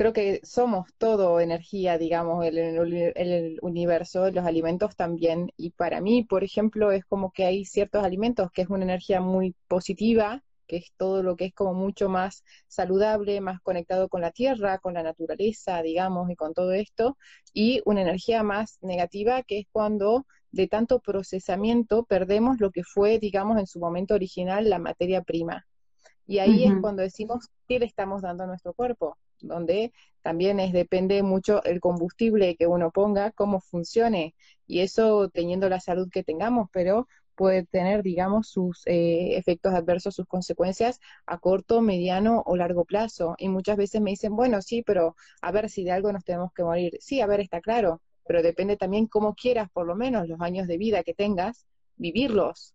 [0.00, 6.00] creo que somos todo energía, digamos, el, el, el, universo, los alimentos también, y para
[6.00, 10.42] mí, por ejemplo, es como que hay ciertos alimentos que es una energía muy positiva,
[10.66, 14.78] que es todo lo que es como mucho más saludable, más conectado con la tierra,
[14.78, 17.18] con la naturaleza, digamos, y con todo esto,
[17.52, 23.18] y una energía más negativa, que es cuando de tanto procesamiento perdemos lo que fue,
[23.18, 25.66] digamos, en su momento original la materia prima.
[26.26, 30.72] Y ahí es cuando decimos qué le estamos dando a nuestro cuerpo, donde también es,
[30.72, 34.34] depende mucho el combustible que uno ponga, cómo funcione,
[34.66, 37.08] y eso teniendo la salud que tengamos, pero
[37.40, 43.34] puede tener, digamos, sus eh, efectos adversos, sus consecuencias a corto, mediano o largo plazo.
[43.38, 46.52] Y muchas veces me dicen, bueno, sí, pero a ver si de algo nos tenemos
[46.52, 46.98] que morir.
[47.00, 50.68] Sí, a ver, está claro, pero depende también cómo quieras, por lo menos, los años
[50.68, 52.74] de vida que tengas, vivirlos.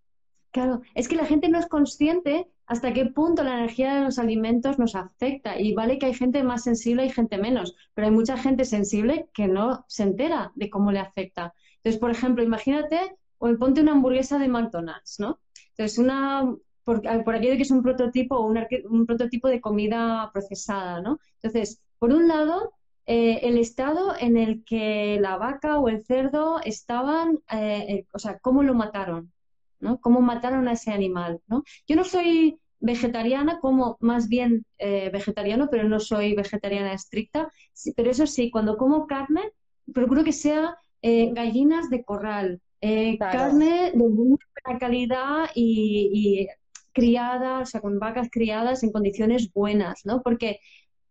[0.50, 4.20] Claro, es que la gente no es consciente hasta qué punto la energía de los
[4.20, 5.60] alimentos nos afecta.
[5.60, 9.30] Y vale que hay gente más sensible y gente menos, pero hay mucha gente sensible
[9.34, 11.54] que no se entera de cómo le afecta.
[11.78, 13.00] Entonces, por ejemplo, imagínate
[13.38, 15.40] o ponte una hamburguesa de McDonald's, ¿no?
[15.72, 20.30] Entonces, una, por, por aquí de que es un prototipo un, un prototipo de comida
[20.34, 21.20] procesada, ¿no?
[21.42, 22.74] Entonces, por un lado,
[23.08, 28.20] eh, el estado en el que la vaca o el cerdo estaban, eh, eh, o
[28.20, 29.32] sea, cómo lo mataron,
[29.86, 30.00] ¿no?
[30.02, 31.64] Cómo mataron a ese animal, ¿no?
[31.88, 37.50] Yo no soy vegetariana, como más bien vegetariano, pero no soy vegetariana estricta,
[37.96, 39.54] pero eso sí, cuando como carne,
[39.94, 42.60] procuro que sea gallinas de corral,
[43.20, 46.48] carne de muy buena calidad y, y
[46.94, 50.22] criada, o sea, con vacas criadas en condiciones buenas, ¿no?
[50.22, 50.60] Porque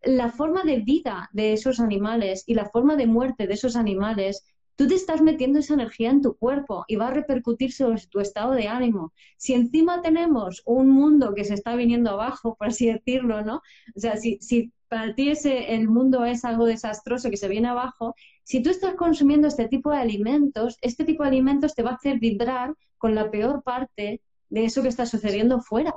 [0.02, 4.44] la forma de vida de esos animales y la forma de muerte de esos animales,
[4.76, 8.20] tú te estás metiendo esa energía en tu cuerpo y va a repercutir sobre tu
[8.20, 9.12] estado de ánimo.
[9.36, 13.62] Si encima tenemos un mundo que se está viniendo abajo, por así decirlo, ¿no?
[13.94, 17.68] O sea, si, si para ti ese, el mundo es algo desastroso que se viene
[17.68, 21.90] abajo, si tú estás consumiendo este tipo de alimentos, este tipo de alimentos te va
[21.90, 25.94] a hacer vibrar con la peor parte de eso que está sucediendo fuera.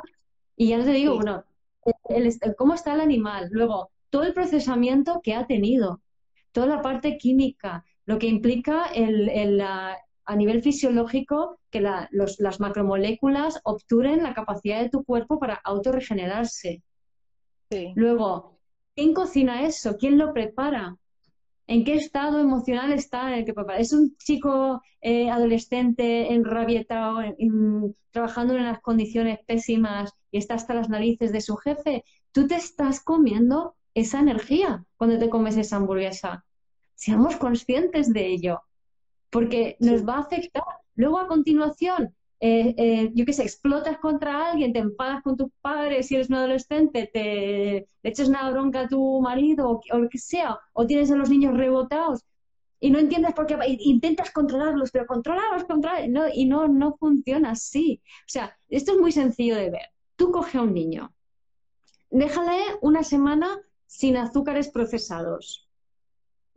[0.55, 1.43] Y ya te digo, bueno,
[2.57, 3.49] cómo está el animal.
[3.51, 6.01] Luego, todo el procesamiento que ha tenido,
[6.51, 14.23] toda la parte química, lo que implica el, a nivel fisiológico que las macromoléculas obturen
[14.23, 16.81] la capacidad de tu cuerpo para autorregenerarse.
[17.95, 18.59] Luego,
[18.95, 19.97] ¿quién cocina eso?
[19.97, 20.95] ¿Quién lo prepara?
[21.67, 23.79] ¿En qué estado emocional está el que prepara?
[23.79, 27.19] ¿Es un chico eh, adolescente enrabietado,
[28.11, 32.05] trabajando en unas condiciones pésimas y está hasta las narices de su jefe?
[32.31, 36.45] Tú te estás comiendo esa energía cuando te comes esa hamburguesa.
[36.97, 38.61] Seamos conscientes de ello,
[39.29, 40.63] porque nos va a afectar.
[40.95, 45.51] Luego, a continuación, eh, eh, yo qué sé, explotas contra alguien, te enfadas con tus
[45.61, 50.09] padres si eres un adolescente, te le echas una bronca a tu marido o, lo
[50.09, 52.25] que sea, o tienes a los niños rebotados
[52.79, 57.51] y no entiendes por qué, intentas controlarlos, pero controlarlos, controlarlos, no, y no, no funciona
[57.51, 58.01] así.
[58.21, 59.89] O sea, esto es muy sencillo de ver.
[60.15, 61.13] Tú coge a un niño,
[62.09, 65.66] déjale una semana sin azúcares procesados,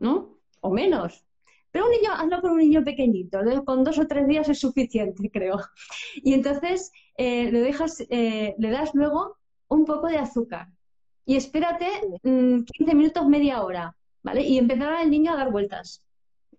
[0.01, 0.39] ¿no?
[0.61, 1.25] O menos.
[1.71, 5.31] Pero un niño, hazlo con un niño pequeñito, con dos o tres días es suficiente,
[5.33, 5.61] creo.
[6.17, 9.37] Y entonces eh, le, dejas, eh, le das luego
[9.69, 10.67] un poco de azúcar
[11.25, 11.87] y espérate
[12.23, 14.43] 15 mm, minutos, media hora, ¿vale?
[14.43, 16.05] Y empezará el niño a dar vueltas.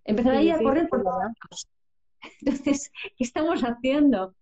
[0.04, 1.68] Empezará a ir a correr por todos
[2.40, 4.34] Entonces, ¿qué estamos haciendo?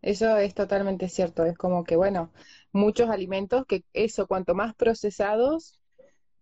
[0.00, 1.44] Eso es totalmente cierto.
[1.44, 2.32] Es como que, bueno,
[2.72, 5.78] muchos alimentos que eso, cuanto más procesados,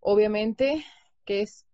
[0.00, 0.83] obviamente
[1.26, 1.66] que es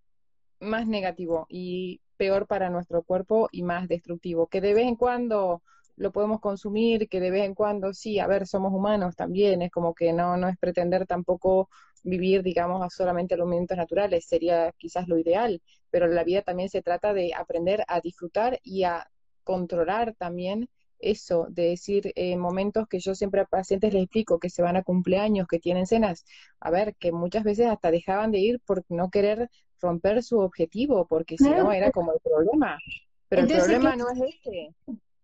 [0.60, 4.46] más negativo y peor para nuestro cuerpo y más destructivo.
[4.46, 5.62] Que de vez en cuando
[5.96, 9.70] lo podemos consumir, que de vez en cuando sí, a ver, somos humanos también, es
[9.70, 11.68] como que no, no es pretender tampoco
[12.02, 16.82] vivir, digamos, a solamente alimentos naturales, sería quizás lo ideal, pero la vida también se
[16.82, 19.10] trata de aprender a disfrutar y a
[19.42, 24.50] controlar también eso, de decir eh, momentos que yo siempre a pacientes les explico, que
[24.50, 26.24] se van a cumpleaños, que tienen cenas,
[26.60, 31.06] a ver, que muchas veces hasta dejaban de ir por no querer romper su objetivo,
[31.06, 32.78] porque si no era como el problema.
[33.28, 34.74] Pero el problema no es este.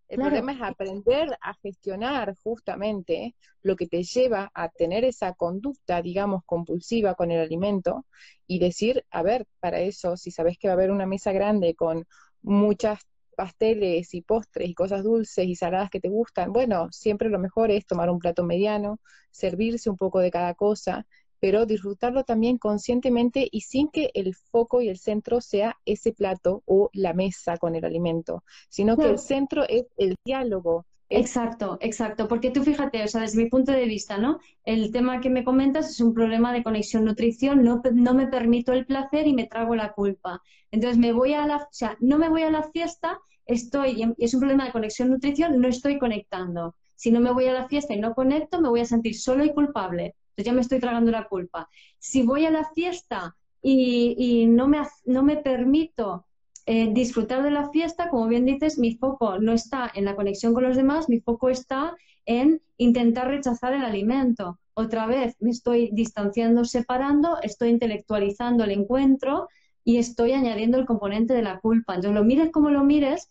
[0.09, 6.03] El problema es aprender a gestionar justamente lo que te lleva a tener esa conducta,
[6.03, 8.05] digamos, compulsiva con el alimento
[8.47, 11.75] y decir, a ver, para eso, si sabes que va a haber una mesa grande
[11.75, 12.07] con
[12.43, 13.01] muchas
[13.35, 17.71] pasteles y postres y cosas dulces y saladas que te gustan, bueno, siempre lo mejor
[17.71, 21.07] es tomar un plato mediano, servirse un poco de cada cosa,
[21.43, 26.63] pero disfrutarlo también conscientemente y sin que el foco y el centro sea ese plato
[26.67, 32.27] o la mesa con el alimento, sino que el centro es el diálogo, Exacto, exacto,
[32.27, 34.39] porque tú fíjate, o sea, desde mi punto de vista, ¿no?
[34.65, 38.87] El tema que me comentas es un problema de conexión-nutrición, no, no me permito el
[38.87, 40.41] placer y me trago la culpa.
[40.71, 44.25] Entonces me voy a la, o sea, no me voy a la fiesta, estoy, y
[44.25, 46.77] es un problema de conexión-nutrición, no estoy conectando.
[46.97, 49.45] Si no me voy a la fiesta y no conecto, me voy a sentir solo
[49.45, 50.15] y culpable.
[50.33, 51.69] Entonces ya me estoy tragando la culpa.
[51.99, 56.27] Si voy a la fiesta y, no, me, no me permito
[56.67, 60.55] eh, disfrutar de la fiesta, como bien dices, mi foco no está en la conexión
[60.55, 64.59] con los demás, mi foco está en intentar rechazar el alimento.
[64.75, 69.49] Otra vez me estoy distanciando, separando, estoy intelectualizando el encuentro
[69.85, 71.95] y estoy añadiendo el componente de la culpa.
[71.95, 73.29] Entonces, lo mires como lo mires,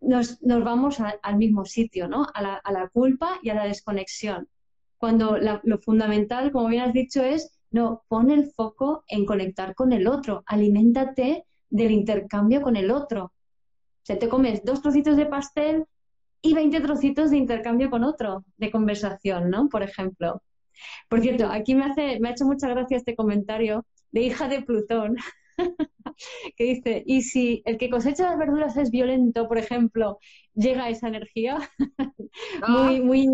[0.00, 2.26] nos, vamos al mismo sitio, ¿no?
[2.32, 4.48] A la, culpa y a la desconexión.
[4.98, 9.92] Cuando lo fundamental, como bien has dicho, es, no, pon el foco en conectar con
[9.92, 13.24] el otro, aliméntate del intercambio con el otro.
[13.24, 15.84] O sea, te comes dos trocitos de pastel
[16.40, 19.68] y 20 trocitos de intercambio con otro, de conversación, ¿no?
[19.68, 20.42] Por ejemplo.
[21.08, 24.62] Por cierto, aquí me, hace, me ha hecho mucha gracia este comentario de hija de
[24.62, 25.16] Plutón,
[26.56, 30.18] que dice, y si el que cosecha las verduras es violento, por ejemplo,
[30.54, 31.58] llega esa energía,
[32.68, 33.28] muy, muy,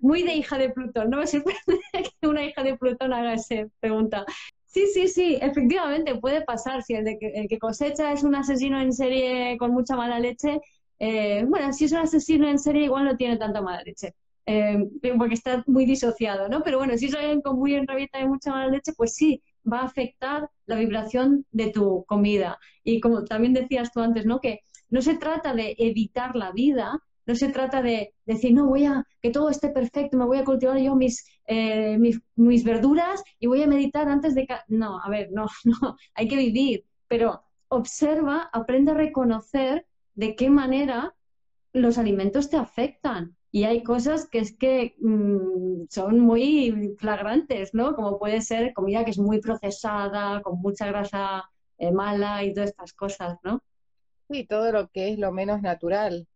[0.00, 1.10] muy de hija de Plutón.
[1.10, 1.80] No me sorprende
[2.20, 4.24] que una hija de Plutón haga esa pregunta.
[4.66, 6.82] Sí, sí, sí, efectivamente puede pasar.
[6.82, 10.20] Si el, de que, el que cosecha es un asesino en serie con mucha mala
[10.20, 10.60] leche,
[10.98, 14.14] eh, bueno, si es un asesino en serie igual no tiene tanta mala leche,
[14.46, 14.78] eh,
[15.18, 16.62] porque está muy disociado, ¿no?
[16.62, 19.80] Pero bueno, si es alguien con muy enrabieta y mucha mala leche, pues sí, va
[19.80, 22.58] a afectar la vibración de tu comida.
[22.84, 24.40] Y como también decías tú antes, ¿no?
[24.40, 24.60] Que
[24.90, 29.04] no se trata de evitar la vida, no se trata de decir, no, voy a,
[29.20, 33.62] que todo esté perfecto, me voy a cultivar yo mis, eh, mis, verduras y voy
[33.62, 34.46] a meditar antes de...
[34.68, 40.50] No, a ver, no, no, hay que vivir, pero observa, aprende a reconocer de qué
[40.50, 41.14] manera
[41.72, 43.36] los alimentos te afectan.
[43.50, 47.94] Y hay cosas que es que mm, son muy flagrantes, ¿no?
[47.94, 51.44] Como puede ser comida que es muy procesada, con mucha grasa
[51.78, 53.62] eh, mala y todas estas cosas, ¿no?
[54.30, 56.26] Sí, todo lo que es lo menos natural.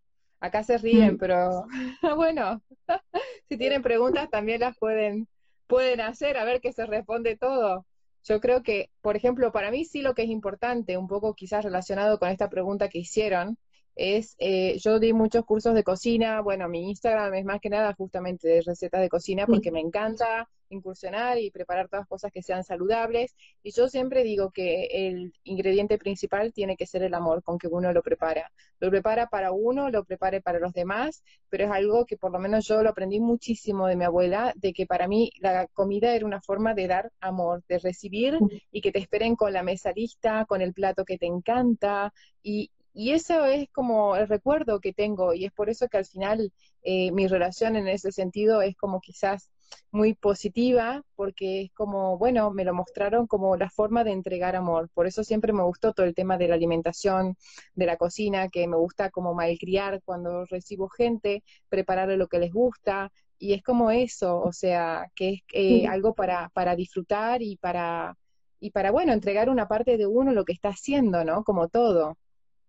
[0.41, 1.18] Acá se ríen, mm.
[1.18, 1.66] pero
[2.16, 2.62] bueno,
[3.49, 5.28] si tienen preguntas también las pueden,
[5.66, 7.86] pueden hacer, a ver qué se responde todo.
[8.24, 11.64] Yo creo que, por ejemplo, para mí sí lo que es importante, un poco quizás
[11.64, 13.57] relacionado con esta pregunta que hicieron,
[14.01, 17.92] es, eh, yo di muchos cursos de cocina, bueno, mi Instagram es más que nada
[17.92, 22.64] justamente de recetas de cocina porque me encanta incursionar y preparar todas cosas que sean
[22.64, 23.34] saludables.
[23.62, 27.68] Y yo siempre digo que el ingrediente principal tiene que ser el amor con que
[27.68, 28.51] uno lo prepara.
[28.78, 32.38] Lo prepara para uno, lo prepare para los demás, pero es algo que por lo
[32.38, 36.24] menos yo lo aprendí muchísimo de mi abuela, de que para mí la comida era
[36.24, 38.38] una forma de dar amor, de recibir
[38.72, 42.14] y que te esperen con la mesa lista, con el plato que te encanta.
[42.42, 42.70] Y,
[43.01, 46.53] y eso es como el recuerdo que tengo y es por eso que al final
[46.82, 49.51] eh, mi relación en ese sentido es como quizás
[49.90, 54.90] muy positiva porque es como, bueno, me lo mostraron como la forma de entregar amor.
[54.92, 57.38] Por eso siempre me gustó todo el tema de la alimentación,
[57.74, 62.53] de la cocina, que me gusta como malcriar cuando recibo gente, prepararle lo que les
[62.53, 63.11] gusta.
[63.38, 68.14] Y es como eso, o sea, que es eh, algo para, para disfrutar y para,
[68.61, 71.44] y para, bueno, entregar una parte de uno lo que está haciendo, ¿no?
[71.44, 72.18] Como todo.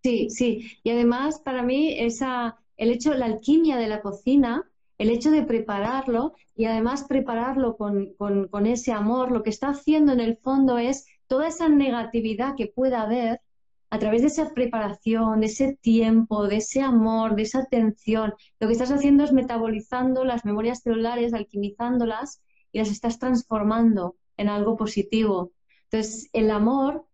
[0.04, 0.80] Sí, sí.
[0.84, 4.64] Y además, para mí, esa, el hecho, la alquimia de la cocina,
[4.98, 10.12] el hecho de prepararlo y además prepararlo con, con, ese amor, lo que está haciendo
[10.14, 13.42] en el fondo es toda esa negatividad que pueda haber
[13.90, 18.68] a través de esa preparación, de ese tiempo, de ese amor, de esa atención, lo
[18.68, 22.42] que estás haciendo es metabolizando las memorias celulares, alquimizándolas
[22.72, 25.52] y las estás transformando en algo positivo.
[25.90, 27.06] Entonces, el amor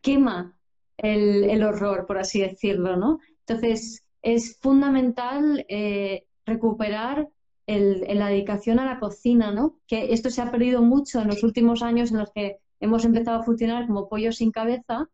[0.00, 0.56] quema
[0.98, 3.18] el, horror, por así decirlo, ¿no?
[3.46, 7.28] Entonces, es fundamental eh, recuperar
[7.66, 9.78] la dedicación a la cocina, ¿no?
[9.86, 13.40] Que esto se ha perdido mucho en los últimos años en los que hemos empezado
[13.40, 15.08] a funcionar como pollos sin cabeza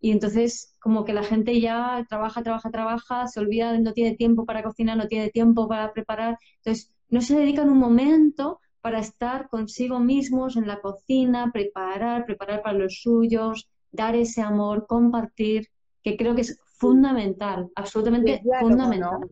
[0.00, 4.44] y entonces como que la gente ya trabaja, trabaja, trabaja, se olvida, no tiene tiempo
[4.44, 9.48] para cocinar, no tiene tiempo para preparar, entonces no se dedican un momento para estar
[9.48, 15.68] consigo mismos en la cocina, preparar, preparar para los suyos, dar ese amor, compartir,
[16.02, 19.30] que creo que es fundamental, absolutamente fundamental.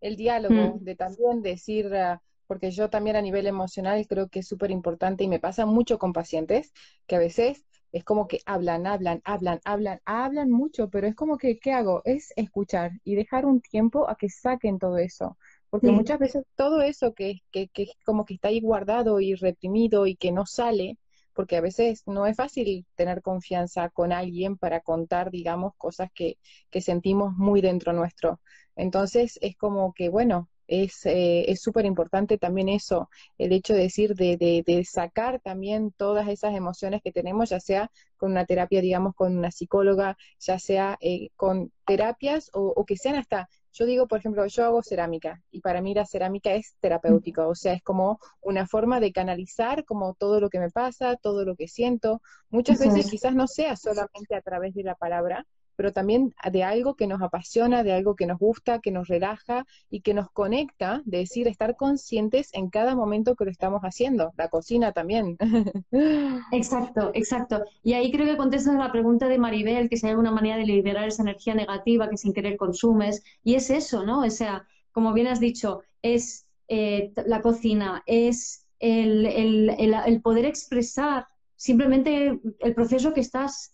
[0.00, 0.84] El diálogo, mm.
[0.84, 5.24] de también decir, ah, porque yo también a nivel emocional creo que es súper importante
[5.24, 6.72] y me pasa mucho con pacientes
[7.06, 11.36] que a veces es como que hablan, hablan, hablan, hablan, hablan mucho, pero es como
[11.38, 12.02] que, ¿qué hago?
[12.04, 15.36] Es escuchar y dejar un tiempo a que saquen todo eso.
[15.70, 20.06] Porque muchas veces todo eso que, que, que como que está ahí guardado y reprimido
[20.06, 20.98] y que no sale,
[21.34, 26.38] porque a veces no es fácil tener confianza con alguien para contar, digamos, cosas que,
[26.70, 28.40] que sentimos muy dentro nuestro.
[28.76, 34.14] Entonces es como que, bueno, es eh, súper importante también eso, el hecho de decir,
[34.14, 39.14] de, de, sacar también todas esas emociones que tenemos, ya sea con una terapia, digamos,
[39.16, 44.06] con una psicóloga, ya sea eh, con terapias o, o, que sean hasta yo digo,
[44.06, 47.82] por ejemplo, yo hago cerámica y para mí la cerámica es terapéutica, o sea, es
[47.82, 52.20] como una forma de canalizar como todo lo que me pasa, todo lo que siento.
[52.48, 55.46] Muchas veces quizás no sea solamente a través de la palabra,
[55.80, 59.64] pero también de algo que nos apasiona, de algo que nos gusta, que nos relaja
[59.88, 64.30] y que nos conecta, de decir, estar conscientes en cada momento que lo estamos haciendo,
[64.36, 65.38] la cocina también.
[66.52, 67.64] Exacto, exacto.
[67.82, 70.66] Y ahí creo que contestas la pregunta de Maribel, que si hay alguna manera de
[70.66, 74.20] liberar esa energía negativa que sin querer consumes, y es eso, ¿no?
[74.20, 81.26] O sea, como bien has dicho, es eh, la cocina, es el, el poder expresar
[81.56, 83.72] simplemente el proceso que estás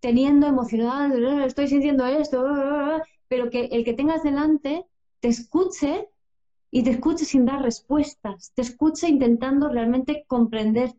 [0.00, 2.44] teniendo emocional, estoy sintiendo esto,
[3.28, 4.84] pero que el que tengas delante
[5.20, 6.08] te escuche
[6.70, 10.94] y te escuche sin dar respuestas, te escuche intentando realmente comprender,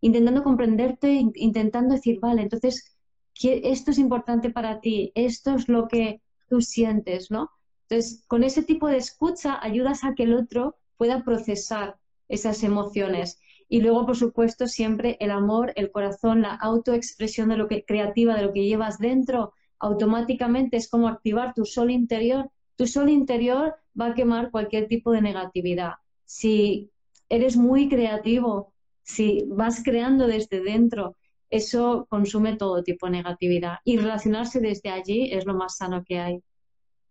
[0.00, 2.96] intentando comprenderte, intentando decir, vale, entonces
[3.40, 7.50] esto es importante para ti, esto es lo que tú sientes, ¿no?
[7.88, 11.96] Entonces, con ese tipo de escucha ayudas a que el otro pueda procesar
[12.28, 13.40] esas emociones.
[13.68, 18.34] Y luego, por supuesto, siempre el amor, el corazón, la autoexpresión de lo que creativa,
[18.34, 22.50] de lo que llevas dentro, automáticamente es como activar tu sol interior.
[22.76, 25.94] Tu sol interior va a quemar cualquier tipo de negatividad.
[26.24, 26.90] Si
[27.28, 31.16] eres muy creativo, si vas creando desde dentro,
[31.50, 33.78] eso consume todo tipo de negatividad.
[33.84, 36.42] Y relacionarse desde allí es lo más sano que hay.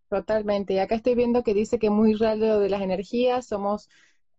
[0.10, 0.74] Totalmente.
[0.74, 3.90] Y acá estoy viendo que dice que muy real de las energías, somos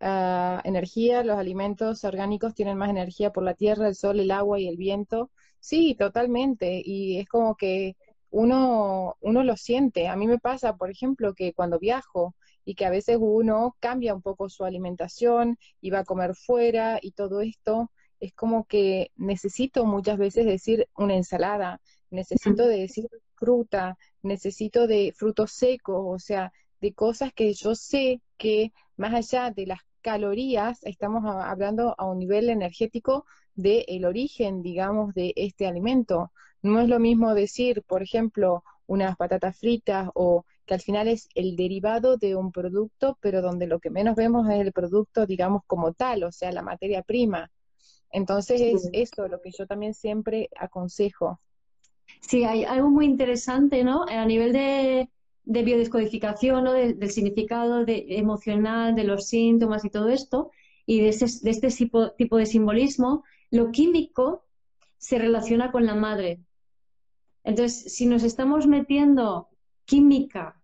[0.01, 4.59] uh, energía, los alimentos orgánicos tienen más energía por la tierra, el sol, el agua
[4.59, 5.31] y el viento.
[5.59, 6.81] Sí, totalmente.
[6.83, 7.95] Y es como que
[8.31, 10.07] uno, uno lo siente.
[10.07, 12.35] A mí me pasa, por ejemplo, que cuando viajo
[12.65, 16.99] y que a veces uno cambia un poco su alimentación y va a comer fuera
[17.01, 21.81] y todo esto, es como que necesito muchas veces decir una ensalada,
[22.11, 28.71] necesito decir fruta, necesito de frutos secos, o sea, de cosas que yo sé que
[28.97, 33.25] más allá de las calorías, estamos hablando a un nivel energético
[33.55, 36.31] del el origen, digamos, de este alimento.
[36.61, 41.29] No es lo mismo decir, por ejemplo, unas patatas fritas o que al final es
[41.35, 45.63] el derivado de un producto, pero donde lo que menos vemos es el producto, digamos,
[45.67, 47.51] como tal, o sea, la materia prima.
[48.11, 51.39] Entonces es eso lo que yo también siempre aconsejo.
[52.21, 54.05] Sí, hay algo muy interesante, ¿no?
[54.07, 55.09] A nivel de,
[55.45, 56.73] biodescodificación, ¿no?
[56.73, 60.51] del significado de, emocional, de los síntomas y todo esto,
[60.85, 61.11] y de,
[61.41, 61.69] de este
[62.17, 64.45] tipo, de simbolismo, lo químico
[64.97, 66.39] se relaciona con la madre.
[67.43, 69.49] Entonces, si nos estamos metiendo
[69.85, 70.61] química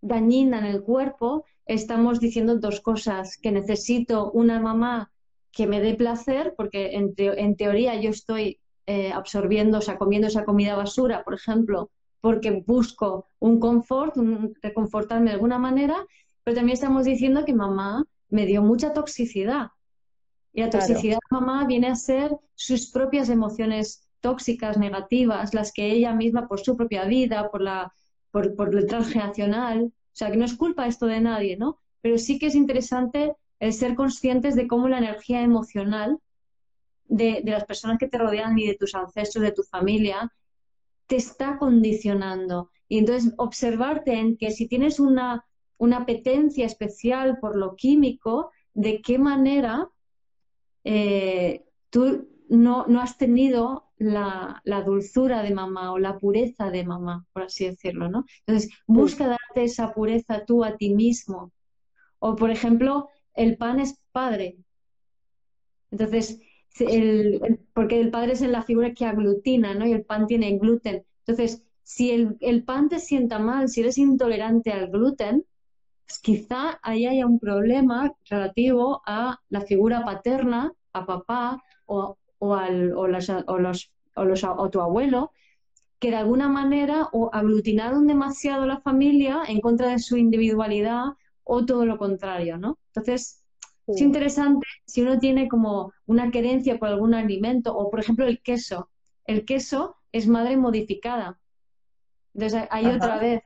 [0.00, 5.10] dañina en el cuerpo, estamos diciendo dos cosas, que necesito una mamá
[5.52, 10.44] que me dé placer, porque en, teoría yo estoy eh, absorbiendo, o sea, comiendo esa
[10.44, 11.90] comida basura, por ejemplo,
[12.20, 14.16] porque busco un confort,
[14.62, 16.04] reconfortarme de alguna manera,
[16.44, 19.68] pero también estamos diciendo que mamá me dio mucha toxicidad.
[20.52, 25.92] Y la toxicidad de mamá viene a ser sus propias emociones tóxicas, negativas, las que
[25.92, 27.92] ella misma, por su propia vida, por, la,
[28.30, 31.78] por, por el transgeneracional, o sea, que no es culpa esto de nadie, ¿no?
[32.00, 36.18] Pero sí que es interesante el ser conscientes de cómo la energía emocional
[37.08, 40.32] de, las personas que te rodean y de tus ancestros, de tu familia,
[41.08, 42.70] te está condicionando.
[42.86, 45.44] Y entonces observarte en que si tienes una,
[45.78, 49.88] una apetencia especial por lo químico, de qué manera
[50.84, 56.84] eh, tú no, no, has tenido la, la, dulzura de mamá o la pureza de
[56.84, 58.24] mamá, por así decirlo, ¿no?
[58.46, 61.52] Entonces, busca darte esa pureza tú a ti mismo.
[62.18, 64.58] O, por ejemplo, el pan es padre.
[65.90, 66.40] Entonces,
[67.72, 69.86] porque el padre es la figura que aglutina, ¿no?
[69.86, 71.04] Y el pan tiene gluten.
[71.26, 75.44] Entonces, si el, pan te sienta mal, si eres intolerante al gluten,
[76.06, 82.16] pues quizá ahí haya un problema relativo a la figura paterna, a papá o,
[82.54, 85.32] al, o, los, o, tu abuelo,
[85.98, 91.04] que de alguna manera o aglutinaron demasiado la familia en contra de su individualidad
[91.44, 92.78] o todo lo contrario, ¿no?
[92.88, 93.37] Entonces,
[93.88, 98.40] es interesante si uno tiene como una querencia por algún alimento o, por ejemplo, el
[98.42, 98.90] queso.
[99.24, 101.38] El queso es madre modificada.
[102.34, 103.42] Entonces, ahí otra vez,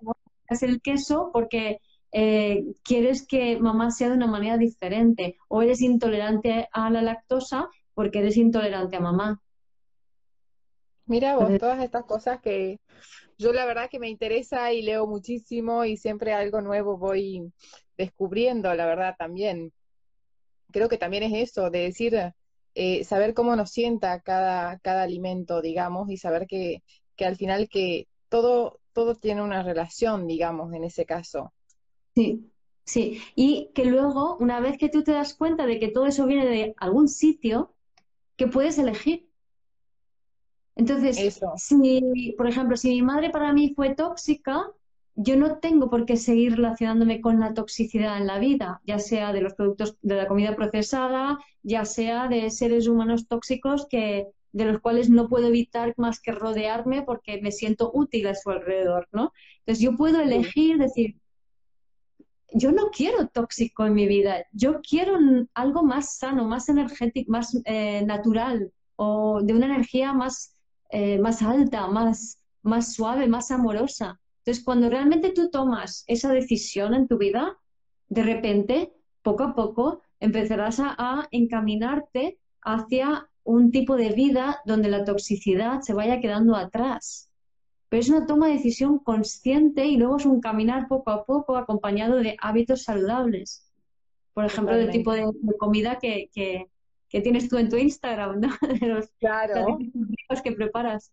[0.48, 1.78] es el queso porque
[2.12, 7.68] eh, quieres que mamá sea de una manera diferente o eres intolerante a la lactosa
[7.94, 9.40] porque eres intolerante a mamá.
[11.06, 12.80] Mira vos, todas estas cosas que
[13.38, 17.52] yo la verdad que me interesa y leo muchísimo y siempre algo nuevo voy
[17.96, 19.72] descubriendo, la verdad también.
[20.72, 22.32] Creo que también es eso, de decir,
[22.74, 26.82] eh, saber cómo nos sienta cada, cada alimento, digamos, y saber que,
[27.16, 31.52] que al final que todo, todo tiene una relación, digamos, en ese caso.
[32.14, 32.50] Sí,
[32.84, 33.20] sí.
[33.34, 36.46] Y que luego, una vez que tú te das cuenta de que todo eso viene
[36.46, 37.74] de algún sitio,
[38.36, 39.28] que puedes elegir.
[40.74, 44.70] Entonces, si, por ejemplo, si mi madre para mí fue tóxica,
[45.14, 49.32] yo no tengo por qué seguir relacionándome con la toxicidad en la vida, ya sea
[49.32, 54.66] de los productos de la comida procesada, ya sea de seres humanos tóxicos que de
[54.66, 59.08] los cuales no puedo evitar más que rodearme porque me siento útil a su alrededor,
[59.12, 59.32] ¿no?
[59.60, 61.16] Entonces yo puedo elegir decir,
[62.54, 65.18] yo no quiero tóxico en mi vida, yo quiero
[65.54, 70.54] algo más sano, más energético, más eh, natural o de una energía más,
[70.90, 74.20] eh, más alta, más, más suave, más amorosa.
[74.44, 77.58] Entonces, cuando realmente tú tomas esa decisión en tu vida,
[78.08, 85.04] de repente, poco a poco, empezarás a, encaminarte hacia un tipo de vida donde la
[85.04, 87.30] toxicidad se vaya quedando atrás.
[87.88, 91.56] Pero es una toma de decisión consciente y luego es un caminar poco a poco
[91.56, 93.68] acompañado de hábitos saludables.
[94.34, 96.30] Por ejemplo, del tipo de, comida que,
[97.12, 98.48] que tienes tú en tu Instagram, ¿no?
[98.80, 99.78] De los, claro.
[100.42, 101.12] que preparas.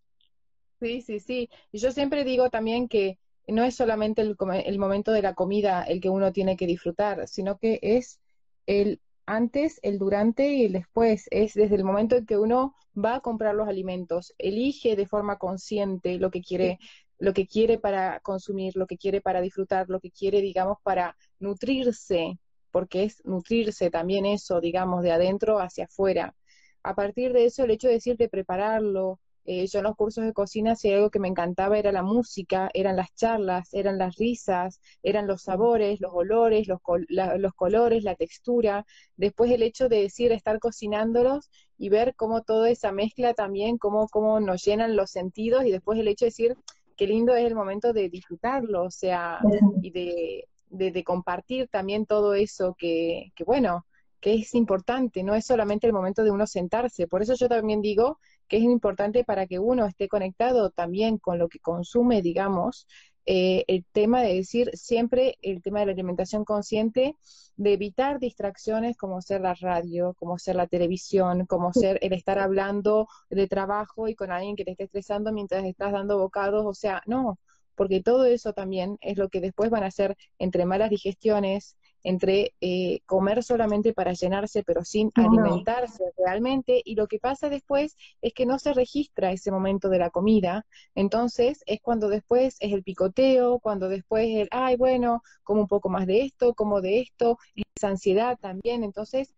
[0.79, 1.49] Sí, sí, sí.
[1.71, 3.17] Y yo siempre digo también que
[3.47, 7.27] no es solamente el, el momento de la comida el que uno tiene que disfrutar,
[7.27, 8.19] sino que es
[8.65, 11.27] el antes, el durante y el después.
[11.31, 15.37] Es desde el momento en que uno va a comprar los alimentos, elige de forma
[15.37, 16.79] consciente lo que quiere,
[17.17, 21.15] lo que quiere para consumir, lo que quiere para disfrutar, lo que quiere, digamos, para
[21.39, 22.39] nutrirse,
[22.71, 26.35] porque es nutrirse también eso, digamos, de adentro hacia afuera.
[26.83, 29.19] A partir de eso, el hecho de decir de prepararlo,
[29.51, 32.69] eh, yo en los cursos de cocina, si algo que me encantaba era la música,
[32.71, 36.79] eran las charlas, eran las risas, eran los sabores, los olores, los,
[37.09, 38.85] los colores, la textura.
[39.17, 44.07] Después el hecho de decir estar cocinándolos y ver cómo toda esa mezcla también, cómo,
[44.09, 46.55] cómo nos llenan los sentidos y después el hecho de decir
[46.95, 49.39] qué lindo es el momento de disfrutarlo, o sea,
[49.81, 53.87] y de, de, compartir también todo eso que, que, bueno,
[54.21, 57.07] que es importante, no es solamente el momento de uno sentarse.
[57.07, 58.19] Por eso yo también digo
[58.49, 62.87] que es importante para que uno esté conectado también con lo que consume, digamos,
[63.25, 67.15] eh, el tema de decir siempre el tema de la alimentación consciente,
[67.57, 72.39] de evitar distracciones como ser la radio, como ser la televisión, como ser el estar
[72.39, 76.73] hablando de trabajo y con alguien que te esté estresando mientras estás dando bocados, o
[76.73, 77.37] sea, no,
[77.75, 82.53] porque todo eso también es lo que después van a hacer entre malas digestiones, entre
[82.61, 88.33] eh, comer solamente para llenarse, pero sin alimentarse realmente, y lo que pasa después es
[88.33, 92.83] que no se registra ese momento de la comida, entonces es cuando después es el
[92.83, 97.37] picoteo, cuando después el, ay, bueno, como un poco más de esto, como de esto,
[97.53, 99.33] y esa ansiedad también, entonces,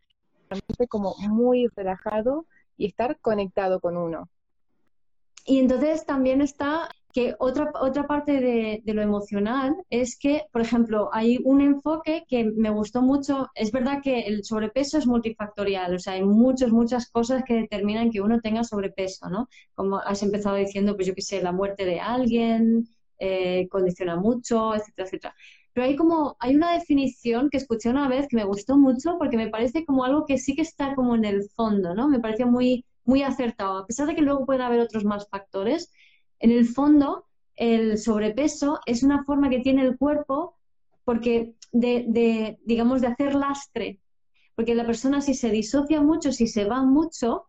[0.89, 2.45] como muy relajado
[2.77, 4.27] y estar conectado con uno.
[5.45, 11.09] Y entonces también está que otra, otra parte de, lo emocional es que, por ejemplo,
[11.13, 13.49] hay un enfoque que me gustó mucho.
[13.55, 18.11] Es verdad que el sobrepeso es multifactorial, o sea, hay muchas, muchas cosas que determinan
[18.11, 19.47] que uno tenga sobrepeso, ¿no?
[19.73, 22.87] Como has empezado diciendo, pues yo qué sé, la muerte de alguien
[23.19, 25.35] eh, condiciona mucho, etcétera, etcétera.
[25.73, 29.37] Pero hay como, hay una definición que escuché una vez que me gustó mucho porque
[29.37, 32.09] me parece como algo que sí que está como en el fondo, ¿no?
[32.09, 35.91] Me pareció muy, muy acertado, a pesar de que luego pueden haber otros más factores
[36.41, 37.25] en el fondo,
[37.55, 40.57] el sobrepeso es una forma que tiene el cuerpo
[41.03, 43.99] porque de, digamos, de hacer lastre.
[44.55, 47.45] Porque la persona si se disocia mucho, si se va mucho,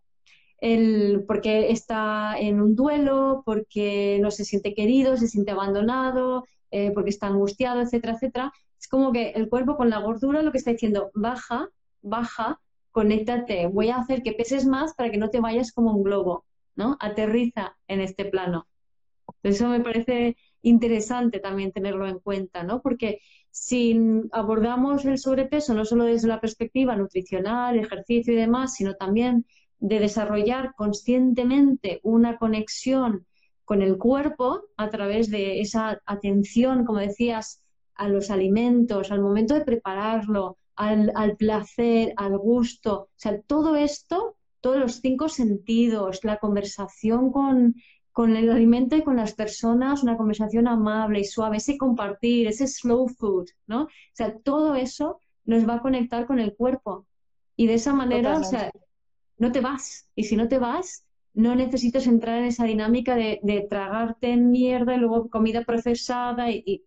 [1.26, 7.10] porque está en un duelo, porque no se siente querido, se siente abandonado, eh, porque
[7.10, 10.70] está angustiado, etcétera, etcétera, es como que el cuerpo con la gordura lo que está
[10.70, 11.68] diciendo, baja,
[12.00, 12.60] baja,
[12.92, 16.44] conéctate, voy a hacer que peses más para que no te vayas como un globo,
[16.76, 16.96] ¿no?
[17.00, 18.66] Aterriza en este plano.
[19.42, 22.80] Eso me parece interesante también tenerlo en cuenta, ¿no?
[22.80, 23.20] Porque
[23.50, 23.98] si
[24.32, 29.44] abordamos el sobrepeso no solo desde la perspectiva nutricional, ejercicio y demás, sino también
[29.78, 33.26] de desarrollar conscientemente una conexión
[33.64, 37.62] con el cuerpo a través de esa atención, como decías,
[37.94, 43.76] a los alimentos, al momento de prepararlo, al, al placer, al gusto, o sea, todo
[43.76, 47.74] esto, todos los cinco sentidos, la conversación con,
[48.12, 52.66] con el alimento y con las personas, una conversación amable y suave, ese compartir, ese
[52.66, 53.84] slow food, ¿no?
[53.84, 57.06] O sea, todo eso nos va a conectar con el cuerpo.
[57.56, 58.70] Y de esa manera, o sea,
[59.38, 60.08] no te vas.
[60.14, 61.04] Y si no te vas,
[61.34, 66.84] no necesitas entrar en esa dinámica de, tragarte en mierda y luego comida procesada y,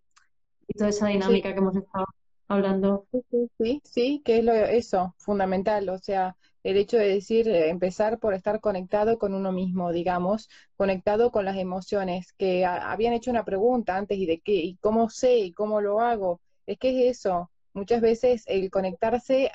[0.76, 2.06] toda esa dinámica que hemos estado
[2.48, 3.06] hablando.
[3.10, 5.88] Sí, sí, sí, sí que es lo, eso, fundamental.
[5.88, 6.36] O sea,
[6.66, 11.44] el hecho de decir, eh, empezar por estar conectado con uno mismo, digamos, conectado con
[11.44, 15.52] las emociones, que habían hecho una pregunta antes y de qué, y cómo sé y
[15.52, 16.40] cómo lo hago.
[16.66, 17.52] Es que es eso.
[17.72, 19.50] Muchas veces el conectarse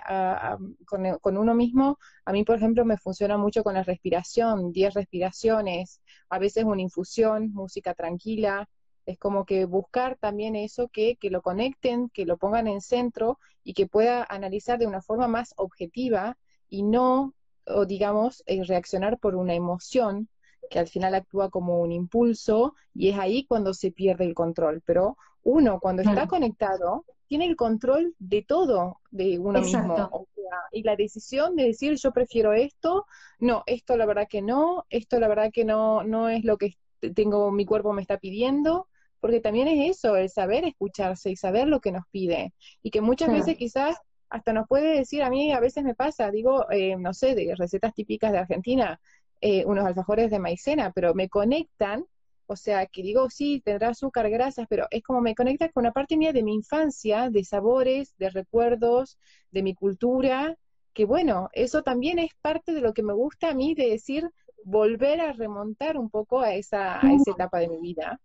[0.86, 4.94] con, con, uno mismo, a mí, por ejemplo, me funciona mucho con la respiración, 10
[4.94, 8.70] respiraciones, a veces una infusión, música tranquila,
[9.06, 13.38] es como que buscar también eso que, que lo conecten, que lo pongan en centro
[13.66, 16.38] y que pueda analizar de una forma más objetiva
[16.72, 17.36] y no,
[17.68, 20.28] o digamos, eh, reaccionar por una emoción
[20.72, 24.82] que al final actúa como un impulso y es ahí cuando se pierde el control.
[24.86, 30.28] Pero uno cuando está conectado tiene el control de todo de uno mismo.
[30.72, 33.06] y la decisión de decir yo prefiero esto,
[33.40, 36.78] no, esto la verdad que no, esto la verdad que no, no es lo que
[37.16, 38.88] tengo, mi cuerpo me está pidiendo,
[39.20, 42.54] porque también es eso, el saber escucharse y saber lo que nos pide.
[42.82, 43.98] Y que muchas veces quizás
[44.32, 47.54] hasta nos puede decir, a mí a veces me pasa, digo, eh, no sé, de
[47.56, 49.00] recetas típicas de Argentina,
[49.42, 52.06] eh, unos alfajores de maicena, pero me conectan,
[52.48, 55.92] o sea, que digo, sí, tendrá azúcar, grasas, pero es como me conecta con una
[55.92, 59.20] parte mía de mi infancia, de sabores, de recuerdos,
[59.52, 60.56] de mi cultura,
[60.94, 64.30] que bueno, eso también es parte de lo que me gusta a mí de decir,
[64.64, 68.22] volver a remontar un poco a esa, a esa etapa de mi vida.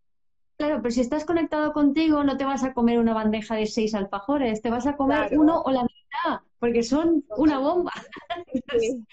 [0.57, 3.95] Claro, pero si estás conectado contigo, no te vas a comer una bandeja de seis
[3.95, 7.93] alfajores, te vas a comer uno o la mitad, porque son una bomba.
[8.73, 9.07] son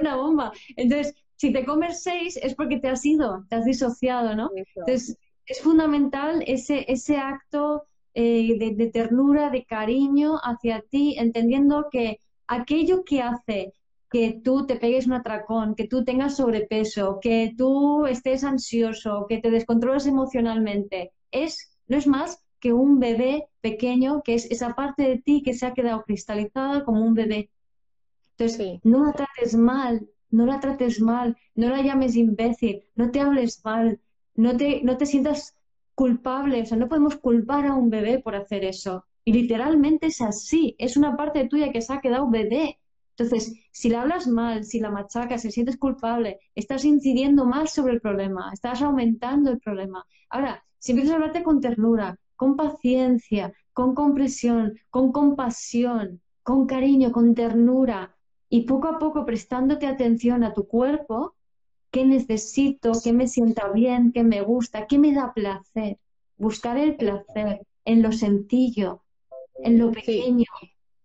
[0.00, 0.52] una bomba.
[0.76, 4.50] Entonces, si te comes seis es porque te has ido, te has disociado, ¿no?
[4.76, 12.20] Entonces, es fundamental ese, ese acto eh, de, ternura, de cariño hacia ti, entendiendo que
[12.46, 13.72] aquello que hace
[14.10, 19.38] que tú te pegues un atracón, que tú tengas sobrepeso, que tú estés ansioso, que
[19.38, 25.02] te descontroles emocionalmente, es, no es más que un bebé pequeño, que es esa parte
[25.02, 27.50] de ti que se ha quedado cristalizada como un bebé.
[28.36, 33.20] Entonces, no la trates mal, no la trates mal, no la llames imbécil, no te
[33.20, 34.00] hables mal,
[34.34, 35.56] no te, no te sientas
[35.94, 39.04] culpable, o sea, no podemos culpar a un bebé por hacer eso.
[39.24, 42.78] Y literalmente es así, es una parte tuya que se ha quedado bebé.
[43.16, 47.92] Entonces, si la hablas mal, si la machacas, si sientes culpable, estás incidiendo más sobre
[47.92, 50.04] el problema, estás aumentando el problema.
[50.30, 57.12] Ahora, si empiezas a hablarte con ternura, con paciencia, con compresión, con compasión, con cariño,
[57.12, 58.14] con ternura,
[58.48, 61.34] y poco a poco prestándote atención a tu cuerpo,
[61.90, 65.98] qué necesito, qué me sienta bien, qué me gusta, qué me da placer.
[66.36, 69.02] Buscar el placer en lo sencillo,
[69.62, 70.46] en lo pequeño,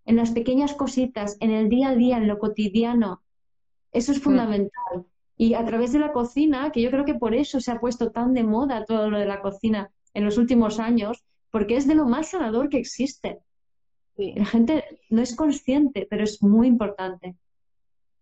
[0.09, 3.21] en las pequeñas cositas, en el día a día, en lo cotidiano.
[3.91, 4.21] Eso es mm.
[4.21, 5.05] fundamental.
[5.37, 8.09] Y a través de la cocina, que yo creo que por eso se ha puesto
[8.09, 11.93] tan de moda todo lo de la cocina en los últimos años, porque es de
[11.93, 13.37] lo más sanador que existe.
[14.17, 17.35] La gente no es consciente, pero es muy importante.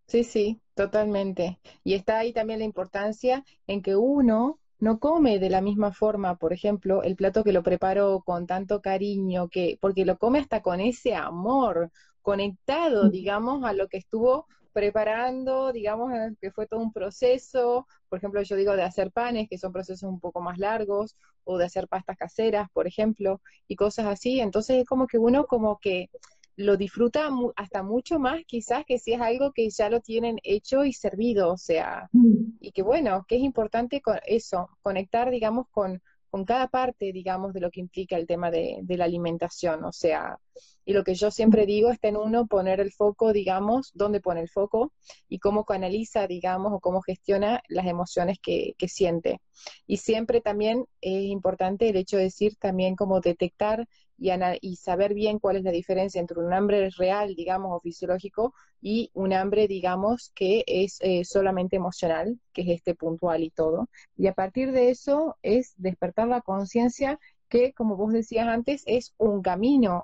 [0.07, 1.57] Sí, sí, totalmente.
[1.85, 6.35] Y está ahí también la importancia en que uno no come de la misma forma,
[6.35, 10.61] por ejemplo, el plato que lo preparo con tanto cariño, que, porque lo come hasta
[10.61, 16.93] con ese amor, conectado, digamos, a lo que estuvo preparando, digamos, que fue todo un
[16.93, 21.15] proceso, por ejemplo, yo digo de hacer panes, que son procesos un poco más largos,
[21.45, 24.39] o de hacer pastas caseras, por ejemplo, y cosas así.
[24.39, 26.09] Entonces es como que uno como que
[26.57, 30.83] lo disfruta hasta mucho más quizás que si es algo que ya lo tienen hecho
[30.83, 32.57] y servido, o sea, mm.
[32.59, 36.01] y que bueno, que es importante con eso, conectar, digamos, con,
[36.31, 39.91] con cada parte, digamos, de lo que implica el tema de, de, la alimentación, o
[39.91, 40.39] sea,
[40.83, 41.67] y lo que yo siempre mm.
[41.67, 44.91] digo está en uno poner el foco, digamos, dónde pone el foco
[45.29, 49.41] y cómo canaliza, digamos, o cómo gestiona las emociones que, que siente.
[49.85, 53.87] Y siempre también es importante el hecho de decir también cómo detectar
[54.17, 59.11] y, saber bien cuál es la diferencia entre un hambre real, digamos, o fisiológico, y
[59.13, 63.89] un hambre, digamos, que es eh, solamente emocional, que es este puntual y todo.
[64.15, 69.13] Y a partir de eso es despertar la conciencia que, como vos decías antes, es
[69.17, 70.03] un camino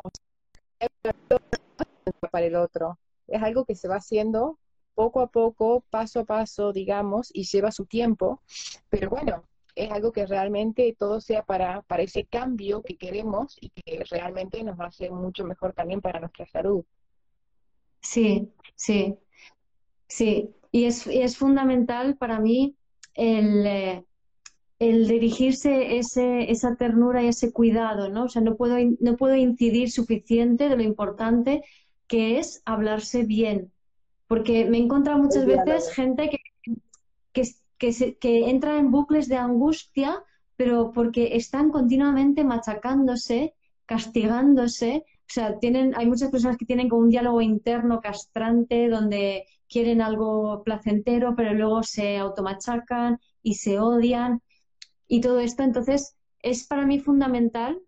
[2.32, 3.00] para el otro.
[3.28, 4.60] Es algo que se va haciendo
[4.96, 8.42] poco a poco, paso a paso, digamos, y lleva su tiempo,
[8.90, 9.44] pero bueno,
[9.76, 14.64] es algo que realmente todo sea para, para ese cambio que queremos y que realmente
[14.64, 16.84] nos va a hacer mucho mejor también para nuestra salud.
[18.02, 19.16] Sí, sí,
[20.08, 20.50] sí.
[20.72, 22.76] Y es, es fundamental para mí
[23.16, 24.06] el, eh,
[24.80, 28.26] el dirigirse ese, esa ternura y ese cuidado, ¿no?
[28.26, 31.64] O sea, no puedo, no puedo incidir suficiente de lo importante
[32.08, 33.72] que es hablarse bien.
[34.28, 36.38] Porque me he encontrado muchas veces gente que,
[37.32, 37.44] que,
[38.20, 40.24] que, entra en bucles de angustia,
[40.56, 43.56] pero porque están continuamente machacándose,
[43.86, 45.04] castigándose.
[45.08, 50.02] O sea, tienen, hay muchas personas que tienen como un diálogo interno castrante donde quieren
[50.02, 54.42] algo placentero, pero luego se automachacan y se odian
[55.08, 55.64] y todo esto.
[55.64, 57.82] Entonces, es para mí fundamental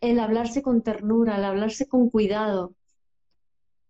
[0.00, 2.74] el hablarse con ternura, el hablarse con cuidado.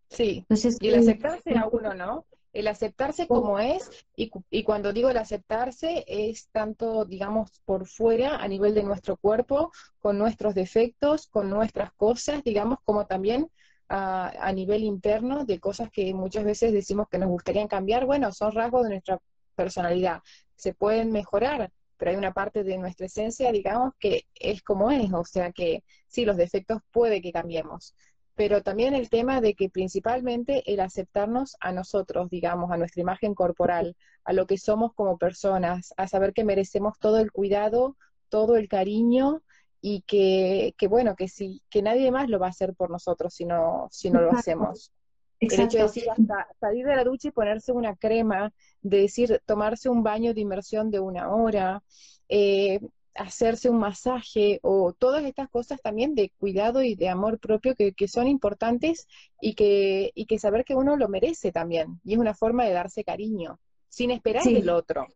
[0.08, 2.26] Sí, Entonces, y el aceptarse a uno, ¿no?
[2.58, 8.36] El aceptarse como es, y, y, cuando digo el aceptarse es tanto, digamos, por fuera,
[8.36, 13.50] a nivel de nuestro cuerpo, con nuestros defectos, con nuestras cosas, digamos, como también
[13.88, 18.32] a, a nivel interno de cosas que muchas veces decimos que nos gustaría cambiar, bueno,
[18.32, 19.20] son rasgos de nuestra
[19.54, 20.22] personalidad,
[20.56, 25.12] se pueden mejorar, pero hay una parte de nuestra esencia, digamos, que es como es,
[25.12, 27.94] o sea que sí, los defectos puede que cambiemos,
[28.36, 33.34] pero también el tema de que principalmente el aceptarnos a nosotros, digamos, a nuestra imagen
[33.34, 37.96] corporal, a lo que somos como personas, a saber que merecemos todo el cuidado,
[38.28, 39.42] todo el cariño
[39.80, 43.32] y que, que bueno, que si, que nadie más lo va a hacer por nosotros
[43.32, 44.92] si no, si no lo hacemos.
[45.40, 49.40] El hecho de decir hasta salir de la ducha y ponerse una crema, de decir
[49.46, 51.82] tomarse un baño de inmersión de una hora,
[52.28, 52.80] eh,
[53.18, 58.08] hacerse un masaje o todas estas cosas también de cuidado y de amor propio que,
[58.08, 59.06] son importantes
[59.40, 62.00] y que, y que saber que uno lo merece también.
[62.04, 63.58] Y es una forma de darse cariño,
[63.88, 65.06] sin esperar del otro.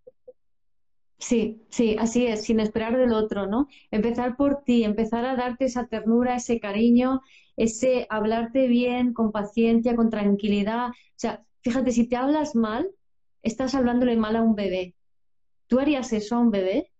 [1.20, 3.68] Sí, sí, así es, sin esperar del otro, ¿no?
[3.90, 7.20] Empezar por ti, empezar a darte esa ternura, ese cariño,
[7.56, 10.88] ese hablarte bien, con paciencia, con tranquilidad.
[10.88, 12.90] O sea, fíjate, si te hablas mal,
[13.42, 14.94] estás hablándole mal a un bebé.
[15.66, 16.90] ¿Tú harías eso a un bebé?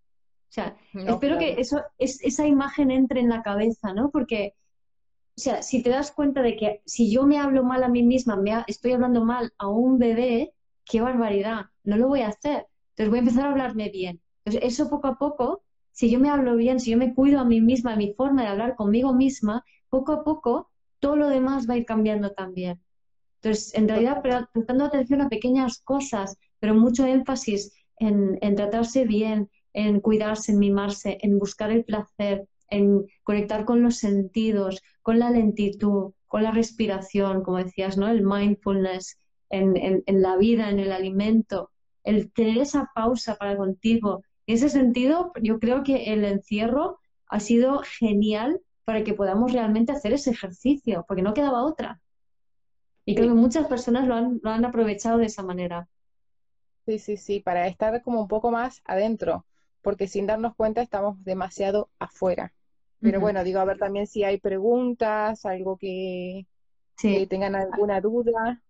[0.51, 0.77] O sea,
[1.07, 4.11] espero que eso, es, esa imagen entre en la cabeza, ¿no?
[4.11, 4.55] Porque,
[5.37, 8.03] o sea, si te das cuenta de que si yo me hablo mal a mí
[8.03, 10.53] misma, me estoy hablando mal a un bebé,
[10.85, 12.67] qué barbaridad, no lo voy a hacer.
[12.91, 14.21] Entonces voy a empezar a hablarme bien.
[14.45, 17.45] Entonces eso poco a poco, si yo me hablo bien, si yo me cuido a
[17.45, 21.71] mí misma, a mi forma de hablar conmigo misma, poco a poco todo lo demás
[21.71, 22.81] va a ir cambiando también.
[23.37, 29.49] Entonces, en realidad, prestando atención a pequeñas cosas, pero mucho énfasis en, en tratarse bien,
[29.73, 35.31] en cuidarse, en mimarse, en buscar el placer, en conectar con los sentidos, con la
[35.31, 38.09] lentitud, con la respiración, como decías, ¿no?
[38.09, 39.19] El mindfulness
[39.51, 41.71] en, en la vida, en el alimento,
[42.05, 44.23] el tener esa pausa para contigo.
[44.47, 49.93] En ese sentido, yo creo que el encierro ha sido genial para que podamos realmente
[49.93, 52.01] hacer ese ejercicio, porque no quedaba otra.
[53.05, 55.89] Y creo que muchas personas lo han, lo han aprovechado de esa manera.
[56.87, 59.47] Sí, sí, sí, para estar como un poco más adentro,
[59.83, 62.53] porque sin darnos cuenta estamos demasiado afuera.
[63.01, 66.47] Pero bueno, digo, a ver también si hay preguntas, algo que,
[66.99, 68.63] que tengan alguna duda.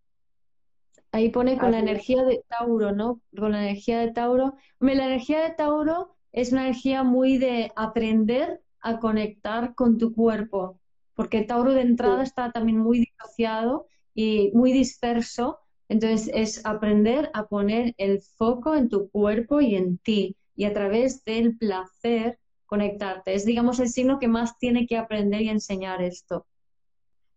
[1.11, 3.21] Ahí pone con la energía de Tauro, ¿no?
[3.37, 4.55] Con la energía de Tauro.
[4.79, 10.79] la energía de Tauro es una energía muy de aprender a conectar con tu cuerpo,
[11.15, 15.59] porque Tauro de entrada está también muy disociado y muy disperso,
[15.89, 20.75] entonces es aprender a poner el foco en tu cuerpo y en ti y a
[20.75, 23.33] través del placer conectarte.
[23.33, 26.47] Es, digamos, el signo que más tiene que aprender y enseñar esto.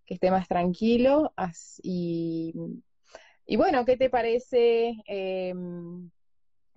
[0.05, 1.33] Que esté más tranquilo
[1.81, 2.53] y
[3.45, 4.95] y bueno, ¿qué te parece?
[5.05, 6.09] Em,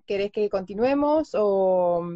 [0.05, 2.09] ¿Querés que continuemos o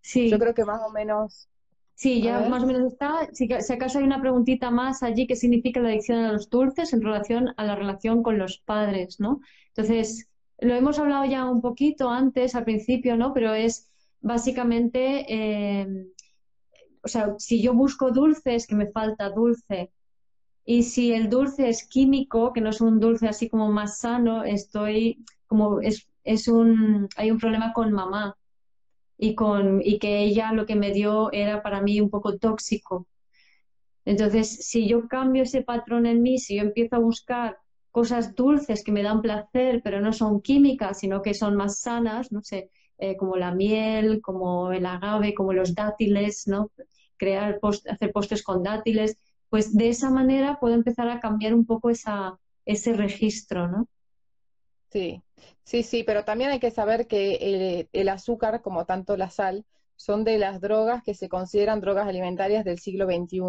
[0.00, 0.30] sí.
[0.30, 1.48] yo creo que más o menos...
[1.94, 3.28] Sí, ya más o menos está.
[3.32, 6.92] Si, si, acaso hay una preguntita más allí, ¿qué significa la adicción a los dulces
[6.92, 9.40] en relación a la relación con los padres, no?
[9.74, 10.28] Entonces,
[10.60, 13.32] lo hemos hablado ya un poquito antes, al principio, ¿no?
[13.32, 13.90] Pero es
[14.20, 16.08] básicamente, em,
[17.02, 19.90] o sea, si yo busco dulces, que me falta dulce,
[20.64, 24.44] y si el dulce es químico, que no es un dulce así como más sano,
[24.44, 28.36] estoy como es, es un hay un problema con mamá
[29.18, 33.06] y con y que ella lo que me dio era para mí un poco tóxico.
[34.04, 37.58] Entonces, si yo cambio ese patrón en mí, si yo empiezo a buscar
[37.90, 42.32] cosas dulces que me dan placer, pero no son químicas, sino que son más sanas,
[42.32, 46.70] no sé, eh, como la miel, como el agave, como los dátiles, ¿no?
[47.16, 47.60] Crear
[47.90, 49.18] hacer postres con dátiles,
[49.48, 53.88] pues de esa manera puedo empezar a cambiar un poco esa, ese registro, ¿no?
[54.90, 55.22] Sí,
[55.64, 59.64] sí, sí, pero también hay que saber que el, azúcar, como tanto la sal,
[59.96, 63.40] son de las drogas que se consideran drogas alimentarias del siglo XXI.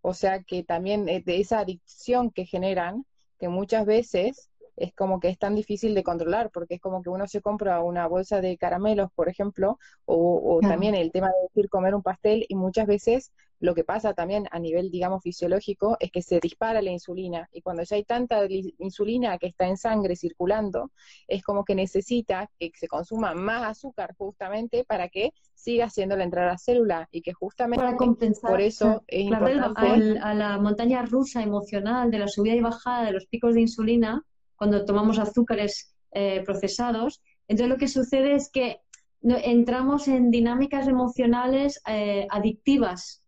[0.00, 3.06] O sea que también de esa adicción que generan,
[3.38, 7.08] que muchas veces es como que es tan difícil de controlar, porque es como que
[7.08, 11.68] uno se compra una bolsa de caramelos, por ejemplo, o, también el tema de decir
[11.68, 13.32] comer un pastel, y muchas veces
[13.64, 17.62] lo que pasa también a nivel, digamos, fisiológico es que se dispara la insulina, y
[17.62, 18.46] cuando ya hay tanta
[18.78, 20.90] insulina que está en sangre circulando,
[21.26, 26.24] es como que necesita que se consuma más azúcar justamente para que siga haciendo la
[26.24, 30.18] entrada a la célula, y que justamente para compensar, por eso es importante...
[30.18, 34.22] a la montaña rusa emocional de la subida y bajada de los picos de insulina,
[34.56, 37.22] cuando tomamos azúcares eh, procesados.
[37.48, 38.80] Entonces lo que sucede es que
[39.22, 43.23] entramos en dinámicas emocionales eh, adictivas,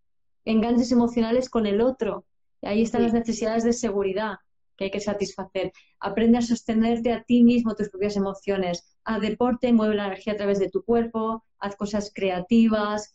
[0.47, 2.25] enganches emocionales con el otro.
[2.63, 4.37] Y ahí están las necesidades de seguridad
[4.77, 5.73] que hay que satisfacer.
[6.01, 8.97] Aprende a sostenerte a ti mismo tus propias emociones.
[9.05, 13.15] Haz deporte, mueve la energía a través de tu cuerpo, haz cosas creativas,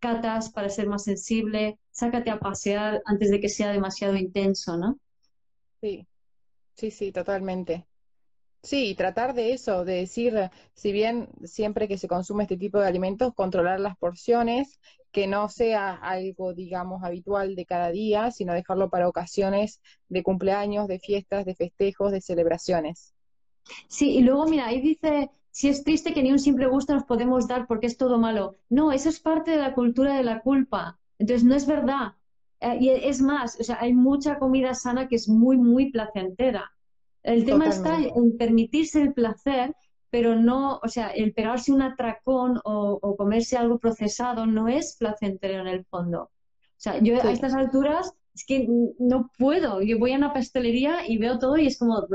[0.00, 4.98] catas para ser más sensible, sácate a pasear antes de que sea demasiado intenso, ¿no?
[5.80, 6.06] Sí,
[6.74, 7.86] Sí, sí, totalmente.
[8.62, 10.34] Sí, tratar de eso, de decir,
[10.74, 14.78] si bien siempre que se consume este tipo de alimentos, controlar las porciones,
[15.10, 20.86] que no sea algo, digamos, habitual de cada día, sino dejarlo para ocasiones de cumpleaños,
[20.88, 23.14] de fiestas, de festejos, de celebraciones.
[23.88, 27.04] Sí, y luego, mira, ahí dice, si es triste que ni un simple gusto nos
[27.04, 28.58] podemos dar porque es todo malo.
[28.70, 30.98] No, eso es parte de la cultura de la culpa.
[31.18, 32.14] Entonces, no es verdad.
[32.60, 36.72] Eh, y es más, o sea, hay mucha comida sana que es muy, muy placentera.
[37.22, 39.74] El tema está en permitirse el placer,
[40.10, 45.60] pero no, o sea, el pegarse un atracón o, comerse algo procesado no es placentero
[45.60, 46.22] en el fondo.
[46.22, 46.30] O
[46.82, 48.66] sea, yo a estas alturas es que
[48.98, 49.82] no puedo.
[49.82, 52.06] Yo voy a una pastelería y veo todo y es como,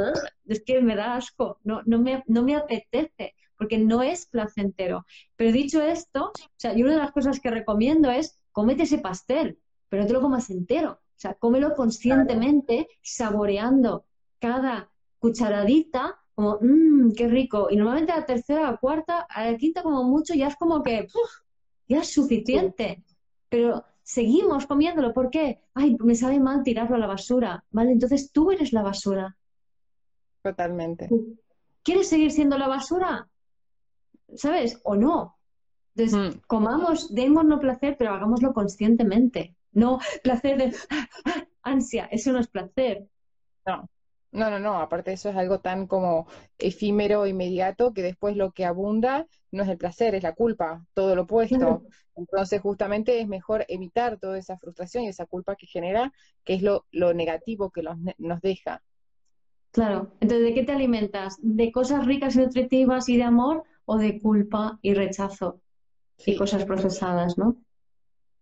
[0.46, 5.06] es que me da asco, no, no, me, no me apetece, porque no es placentero.
[5.36, 8.98] Pero dicho esto, o sea, yo una de las cosas que recomiendo es cómete ese
[8.98, 10.92] pastel, pero no te lo comas entero.
[10.92, 14.06] O sea, cómelo conscientemente, saboreando
[14.40, 17.68] cada cucharadita, como, mmm, qué rico.
[17.70, 20.56] Y normalmente a la tercera, a la cuarta, a la quinta como mucho, ya es
[20.56, 21.08] como que,
[21.88, 23.04] ya es suficiente.
[23.50, 25.14] Pero seguimos comiéndolo.
[25.14, 25.62] ¿Por qué?
[25.74, 27.64] Ay, me sabe mal tirarlo a la basura.
[27.72, 29.36] Vale, entonces tú eres la basura.
[30.44, 31.10] Totalmente.
[31.84, 33.28] ¿Quieres seguir siendo la basura?
[34.36, 34.80] ¿Sabes?
[34.84, 35.38] ¿O no?
[35.96, 36.40] Entonces, mm.
[36.48, 39.56] comamos, démonos placer, pero hagámoslo conscientemente.
[39.72, 40.76] No placer de
[41.64, 43.08] ansia, eso no es placer.
[43.66, 43.90] No.
[44.38, 46.28] No, no, no, aparte eso es algo tan como
[46.60, 51.16] efímero, inmediato, que después lo que abunda no es el placer, es la culpa, todo
[51.16, 51.84] lo opuesto.
[52.16, 56.12] Entonces, justamente es mejor evitar toda esa frustración y esa culpa que genera,
[56.44, 57.82] que es lo, lo negativo que
[58.20, 58.84] nos deja.
[59.72, 61.38] Claro, entonces, ¿de qué te alimentas?
[61.42, 65.62] ¿De cosas ricas y nutritivas y de amor o de culpa y rechazo
[66.18, 67.58] y cosas procesadas, no?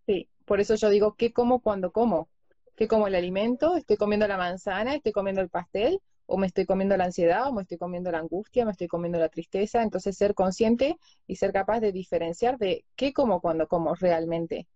[0.08, 2.30] Sí, por eso yo digo, ¿qué como cuando como?
[2.76, 3.76] ¿Qué como el alimento?
[3.76, 4.95] ¿Estoy comiendo la manzana?
[4.95, 6.01] ¿Estoy comiendo el pastel?
[6.26, 7.47] ¿O me estoy comiendo la ansiedad?
[7.47, 8.65] ¿O me estoy comiendo la angustia?
[8.65, 9.82] ¿Me estoy comiendo la tristeza?
[9.82, 10.97] Entonces ser consciente
[11.28, 14.67] y ser capaz de diferenciar de qué como cuando como realmente.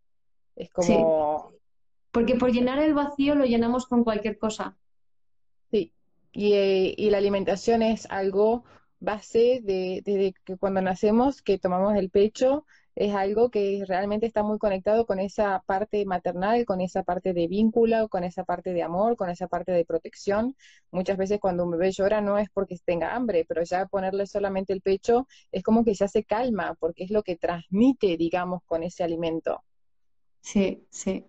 [0.55, 1.51] Es como...
[2.11, 4.77] Porque por llenar el vacío lo llenamos con cualquier cosa.
[5.69, 5.93] Sí,
[6.31, 8.63] y, y la alimentación es algo
[8.99, 12.65] base de, desde que cuando nacemos, que tomamos el pecho,
[12.99, 17.47] es algo que realmente está muy conectado con esa parte maternal, con esa parte de
[17.47, 20.57] vínculo, con esa parte de amor, con esa parte de protección.
[20.91, 24.73] Muchas veces cuando un bebé llora no es porque tenga hambre, pero ya ponerle solamente
[24.73, 28.83] el pecho es como que ya se calma, porque es lo que transmite, digamos, con
[28.83, 29.63] ese alimento.
[30.41, 31.25] Sí, sí.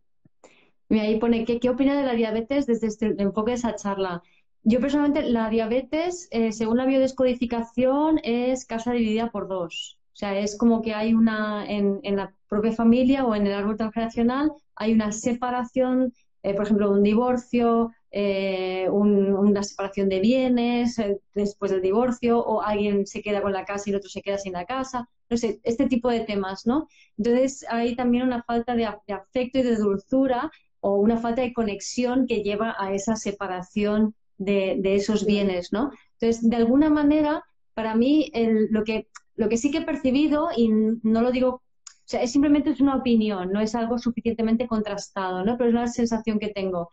[0.88, 4.24] Y ahí pone, ¿qué, ¿qué opina de la diabetes desde este enfoque de esa charla?
[4.64, 9.99] Yo personalmente, la diabetes, eh, según la biodescodificación, es casa dividida por dos.
[10.12, 13.76] O sea, es como que hay una, en, la propia familia o en el árbol
[13.76, 21.00] transgeneracional, hay una separación, eh, por ejemplo, un divorcio, eh, una separación de bienes
[21.34, 24.38] después del divorcio, o alguien se queda con la casa y el otro se queda
[24.38, 25.08] sin la casa.
[25.28, 26.88] No sé, este tipo de temas, ¿no?
[27.16, 30.50] Entonces, hay también una falta de, de afecto y de dulzura
[30.80, 35.90] o una falta de conexión que lleva a esa separación de, esos bienes, ¿no?
[36.18, 37.44] Entonces, de alguna manera,
[37.74, 38.32] para mí,
[38.70, 39.08] lo, que,
[39.40, 41.62] lo que sí que he percibido, y no lo digo, o
[42.04, 45.56] sea, es simplemente es una opinión, no es algo suficientemente contrastado, ¿no?
[45.56, 46.90] Pero es la sensación que tengo.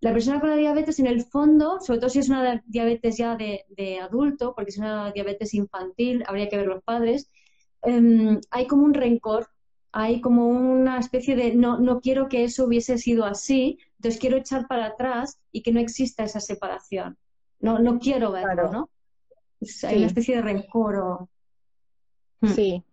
[0.00, 3.36] La persona con la diabetes, en el fondo, sobre todo si es una diabetes ya
[3.36, 7.30] de, adulto, porque es una diabetes infantil, habría que ver los padres,
[7.82, 9.48] em, hay como un rencor
[9.90, 14.36] hay como una especie de no, no quiero que eso hubiese sido así, entonces quiero
[14.36, 17.16] echar para atrás y que no exista esa separación.
[17.60, 18.90] No, no quiero verlo, ¿no?
[19.84, 21.28] Hay una especie de rencor o...
[22.40, 22.48] Hmm.
[22.48, 22.84] Sí.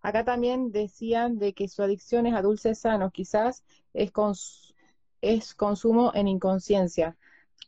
[0.00, 4.12] Acá también decían de que su adicción es a dulces sanos, quizás es,
[5.22, 7.16] es consumo en inconsciencia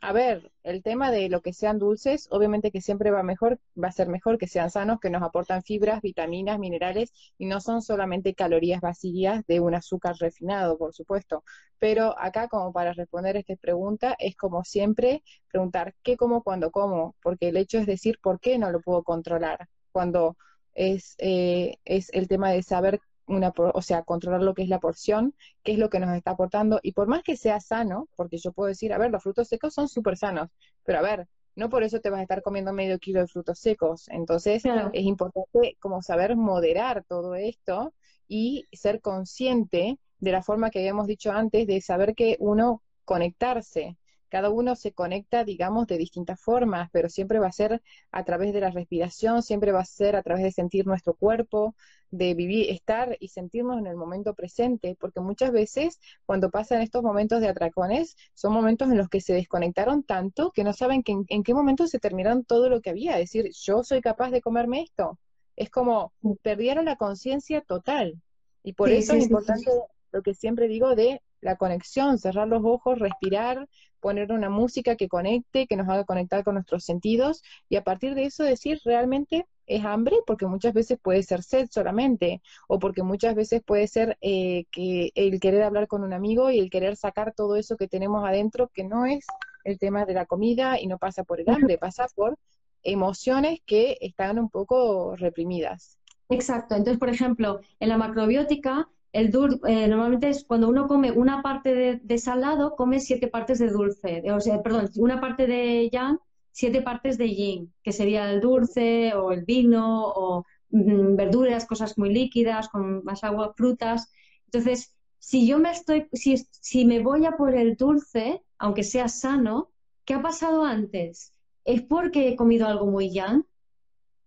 [0.00, 3.88] a ver, el tema de lo que sean dulces, obviamente que siempre va mejor, va
[3.88, 7.82] a ser mejor que sean sanos, que nos aportan fibras, vitaminas, minerales y no son
[7.82, 11.44] solamente calorías vacías de un azúcar refinado, por supuesto.
[11.78, 17.16] Pero acá, como para responder esta pregunta, es como siempre preguntar qué como, cuándo como,
[17.22, 19.68] porque el hecho es decir por qué no lo puedo controlar.
[19.92, 20.36] Cuando
[20.76, 24.78] es, eh, es el tema de saber una, o sea, controlar lo que es la
[24.78, 28.38] porción, qué es lo que nos está aportando, y por más que sea sano, porque
[28.38, 30.48] yo puedo decir, a ver, los frutos secos son súper sanos,
[30.84, 33.58] pero a ver, no por eso te vas a estar comiendo medio kilo de frutos
[33.58, 34.62] secos, entonces
[34.92, 37.92] es importante como saber moderar todo esto
[38.28, 43.96] y ser consciente de la forma que habíamos dicho antes, de saber que uno conectarse,
[44.28, 48.52] cada uno se conecta, digamos, de distintas formas, pero siempre va a ser a través
[48.52, 51.74] de la respiración, siempre va a ser a través de sentir nuestro cuerpo,
[52.10, 57.02] de vivir, estar y sentirnos en el momento presente, porque muchas veces cuando pasan estos
[57.02, 61.16] momentos de atracones, son momentos en los que se desconectaron tanto que no saben que
[61.28, 64.40] en, qué momento se terminaron todo lo que había, es decir, yo soy capaz de
[64.40, 65.18] comerme esto.
[65.56, 66.12] Es como
[66.42, 68.20] perdieron la conciencia total.
[68.62, 69.70] Y por eso es importante
[70.12, 73.68] lo que siempre digo de la conexión, cerrar los ojos, respirar,
[74.00, 78.14] poner una música que conecte, que nos haga conectar con nuestros sentidos y a partir
[78.14, 83.02] de eso decir realmente es hambre porque muchas veces puede ser sed solamente o porque
[83.02, 86.96] muchas veces puede ser eh, que el querer hablar con un amigo y el querer
[86.96, 89.24] sacar todo eso que tenemos adentro que no es
[89.64, 92.38] el tema de la comida y no pasa por el hambre, pasa por
[92.82, 95.98] emociones que están un poco reprimidas.
[96.28, 96.74] Exacto.
[96.74, 99.32] Entonces, por ejemplo, en la macrobiótica, el
[99.66, 104.22] eh, normalmente es cuando uno come una parte de, salado, come siete partes de dulce.
[104.30, 106.18] O sea, perdón, una parte de yang,
[106.52, 111.96] siete partes de yin, que sería el dulce o el vino o mm, verduras, cosas
[111.96, 114.10] muy líquidas, con más agua, frutas.
[114.46, 119.08] Entonces, si yo me estoy, si, si me voy a por el dulce, aunque sea
[119.08, 119.70] sano,
[120.04, 121.32] ¿qué ha pasado antes?
[121.64, 123.44] ¿Es porque he comido algo muy yang?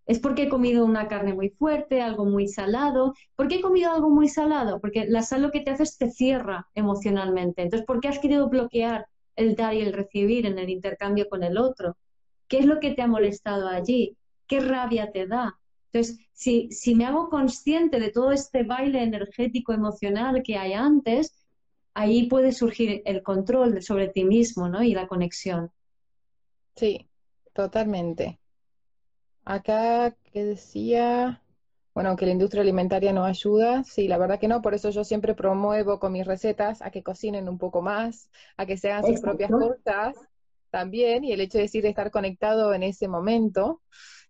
[0.10, 3.14] ¿Es porque he comido una carne muy fuerte, algo muy salado?
[3.36, 4.82] ¿Por qué he comido algo muy salado?
[4.82, 7.62] Porque la sal lo que te hace es te cierra emocionalmente.
[7.62, 9.06] Entonces, ¿por qué has querido bloquear
[9.36, 11.96] el dar y el recibir en el intercambio con el otro?
[12.48, 14.18] ¿Qué es lo que te ha molestado allí?
[14.48, 15.56] ¿Qué rabia te da?
[15.92, 21.46] Entonces, si, si me hago consciente de todo este baile energético emocional que hay antes,
[21.94, 24.82] ahí puede surgir el control sobre ti mismo ¿no?
[24.82, 25.70] y la conexión.
[26.76, 27.08] Sí,
[27.54, 28.40] totalmente.
[29.50, 31.42] Acá que decía,
[31.96, 35.04] bueno, que la industria alimentaria no ayuda, sí, la verdad que no, por eso yo
[35.04, 39.08] siempre promuevo con mis recetas a que cocinen un poco más, a que se hagan
[39.08, 40.16] sus propias cosas
[40.70, 43.82] también, y el hecho de decir estar conectado en ese momento.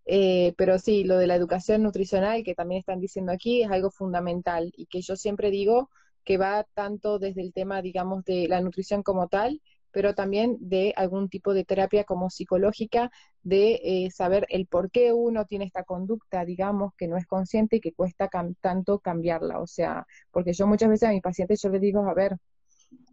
[0.06, 3.92] Eh, pero sí, lo de la educación nutricional que también están diciendo aquí es algo
[3.92, 5.90] fundamental y que yo siempre digo
[6.24, 9.62] que va tanto desde el tema, digamos, de la nutrición como tal,
[9.92, 13.12] pero también de algún tipo de terapia como psicológica,
[13.44, 17.78] de eh, saber el por qué uno tiene esta conducta, digamos, que no es consciente
[17.78, 18.30] y que cuesta
[18.62, 19.60] tanto cambiarla.
[19.60, 22.38] O sea, porque yo muchas veces a mis pacientes yo les digo, a ver,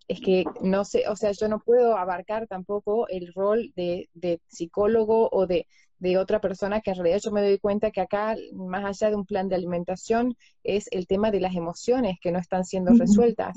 [0.08, 4.40] es que no sé, o sea, yo no puedo abarcar tampoco el rol de, de
[4.46, 5.66] psicólogo o de,
[5.98, 9.16] de otra persona que en realidad yo me doy cuenta que acá, más allá de
[9.16, 13.56] un plan de alimentación, es el tema de las emociones que no están siendo resueltas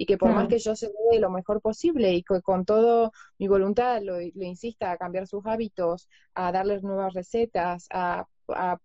[0.00, 3.10] y que por más que yo se dé lo mejor posible y que con todo
[3.36, 8.24] mi voluntad lo, insista a cambiar sus hábitos, a darles nuevas recetas, a,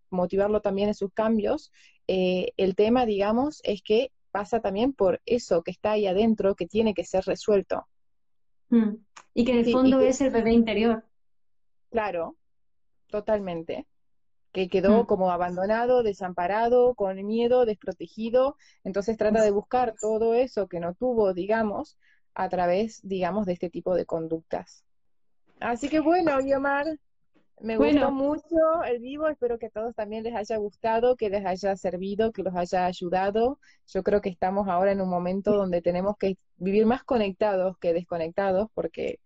[0.09, 1.71] motivarlo también en sus cambios,
[2.07, 6.65] eh, el tema, digamos, es que pasa también por eso que está ahí adentro, que
[6.65, 7.85] tiene que ser resuelto.
[8.69, 8.95] Mm.
[9.35, 11.05] Y que en el fondo es el bebé interior.
[11.91, 12.35] Claro,
[13.07, 13.85] totalmente
[14.53, 15.05] que quedó mm.
[15.07, 18.55] como abandonado, desamparado, con miedo, desprotegido.
[18.83, 21.97] Entonces trata de buscar todo eso que no tuvo, digamos,
[22.35, 24.85] a través, digamos, de este tipo de conductas.
[25.59, 26.85] Así que bueno, Guiomar,
[27.61, 31.45] me gustó mucho el vivo, espero que a todos también les haya gustado, que les
[31.45, 33.59] haya servido, que los haya ayudado.
[33.87, 37.93] Yo creo que estamos ahora en un momento donde tenemos que vivir más conectados que
[37.93, 39.19] desconectados, porque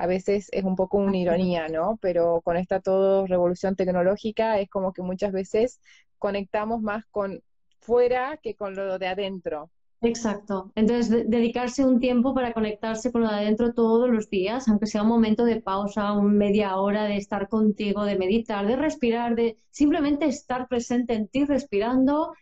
[0.00, 1.98] a veces es un poco una ironía, ¿no?
[2.00, 5.78] Pero con esta todo revolución tecnológica es como que muchas veces
[6.16, 7.42] conectamos más con
[7.80, 9.70] fuera que con lo de adentro.
[10.00, 10.72] Exacto.
[10.74, 15.02] Entonces, dedicarse un tiempo para conectarse con lo de adentro todos los días, aunque sea
[15.02, 19.58] un momento de pausa, un media hora de estar contigo, de meditar, de respirar, de
[19.70, 22.32] simplemente estar presente en ti, respirando,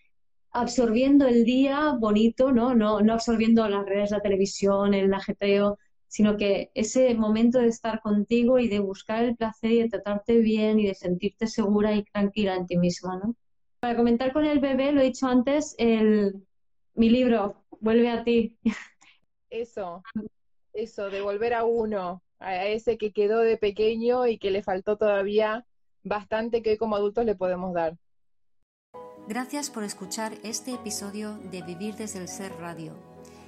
[0.52, 2.76] absorbiendo el día bonito, ¿no?
[2.76, 5.76] No, no absorbiendo las redes, la televisión, el ajetreo,
[6.08, 10.38] sino que ese momento de estar contigo y de buscar el placer y de tratarte
[10.38, 13.34] bien y de sentirte segura y tranquila en ti misma, ¿no?
[13.80, 16.42] Para comentar con el bebé, lo he dicho antes, el,
[16.94, 18.56] mi libro, Vuelve a ti.
[19.50, 20.02] Eso,
[20.72, 24.96] eso, de volver a uno, a ese que quedó de pequeño y que le faltó
[24.96, 25.64] todavía
[26.02, 27.96] bastante que hoy como adultos le podemos dar.
[29.28, 33.07] Gracias por escuchar este episodio de Vivir desde el Ser Radio.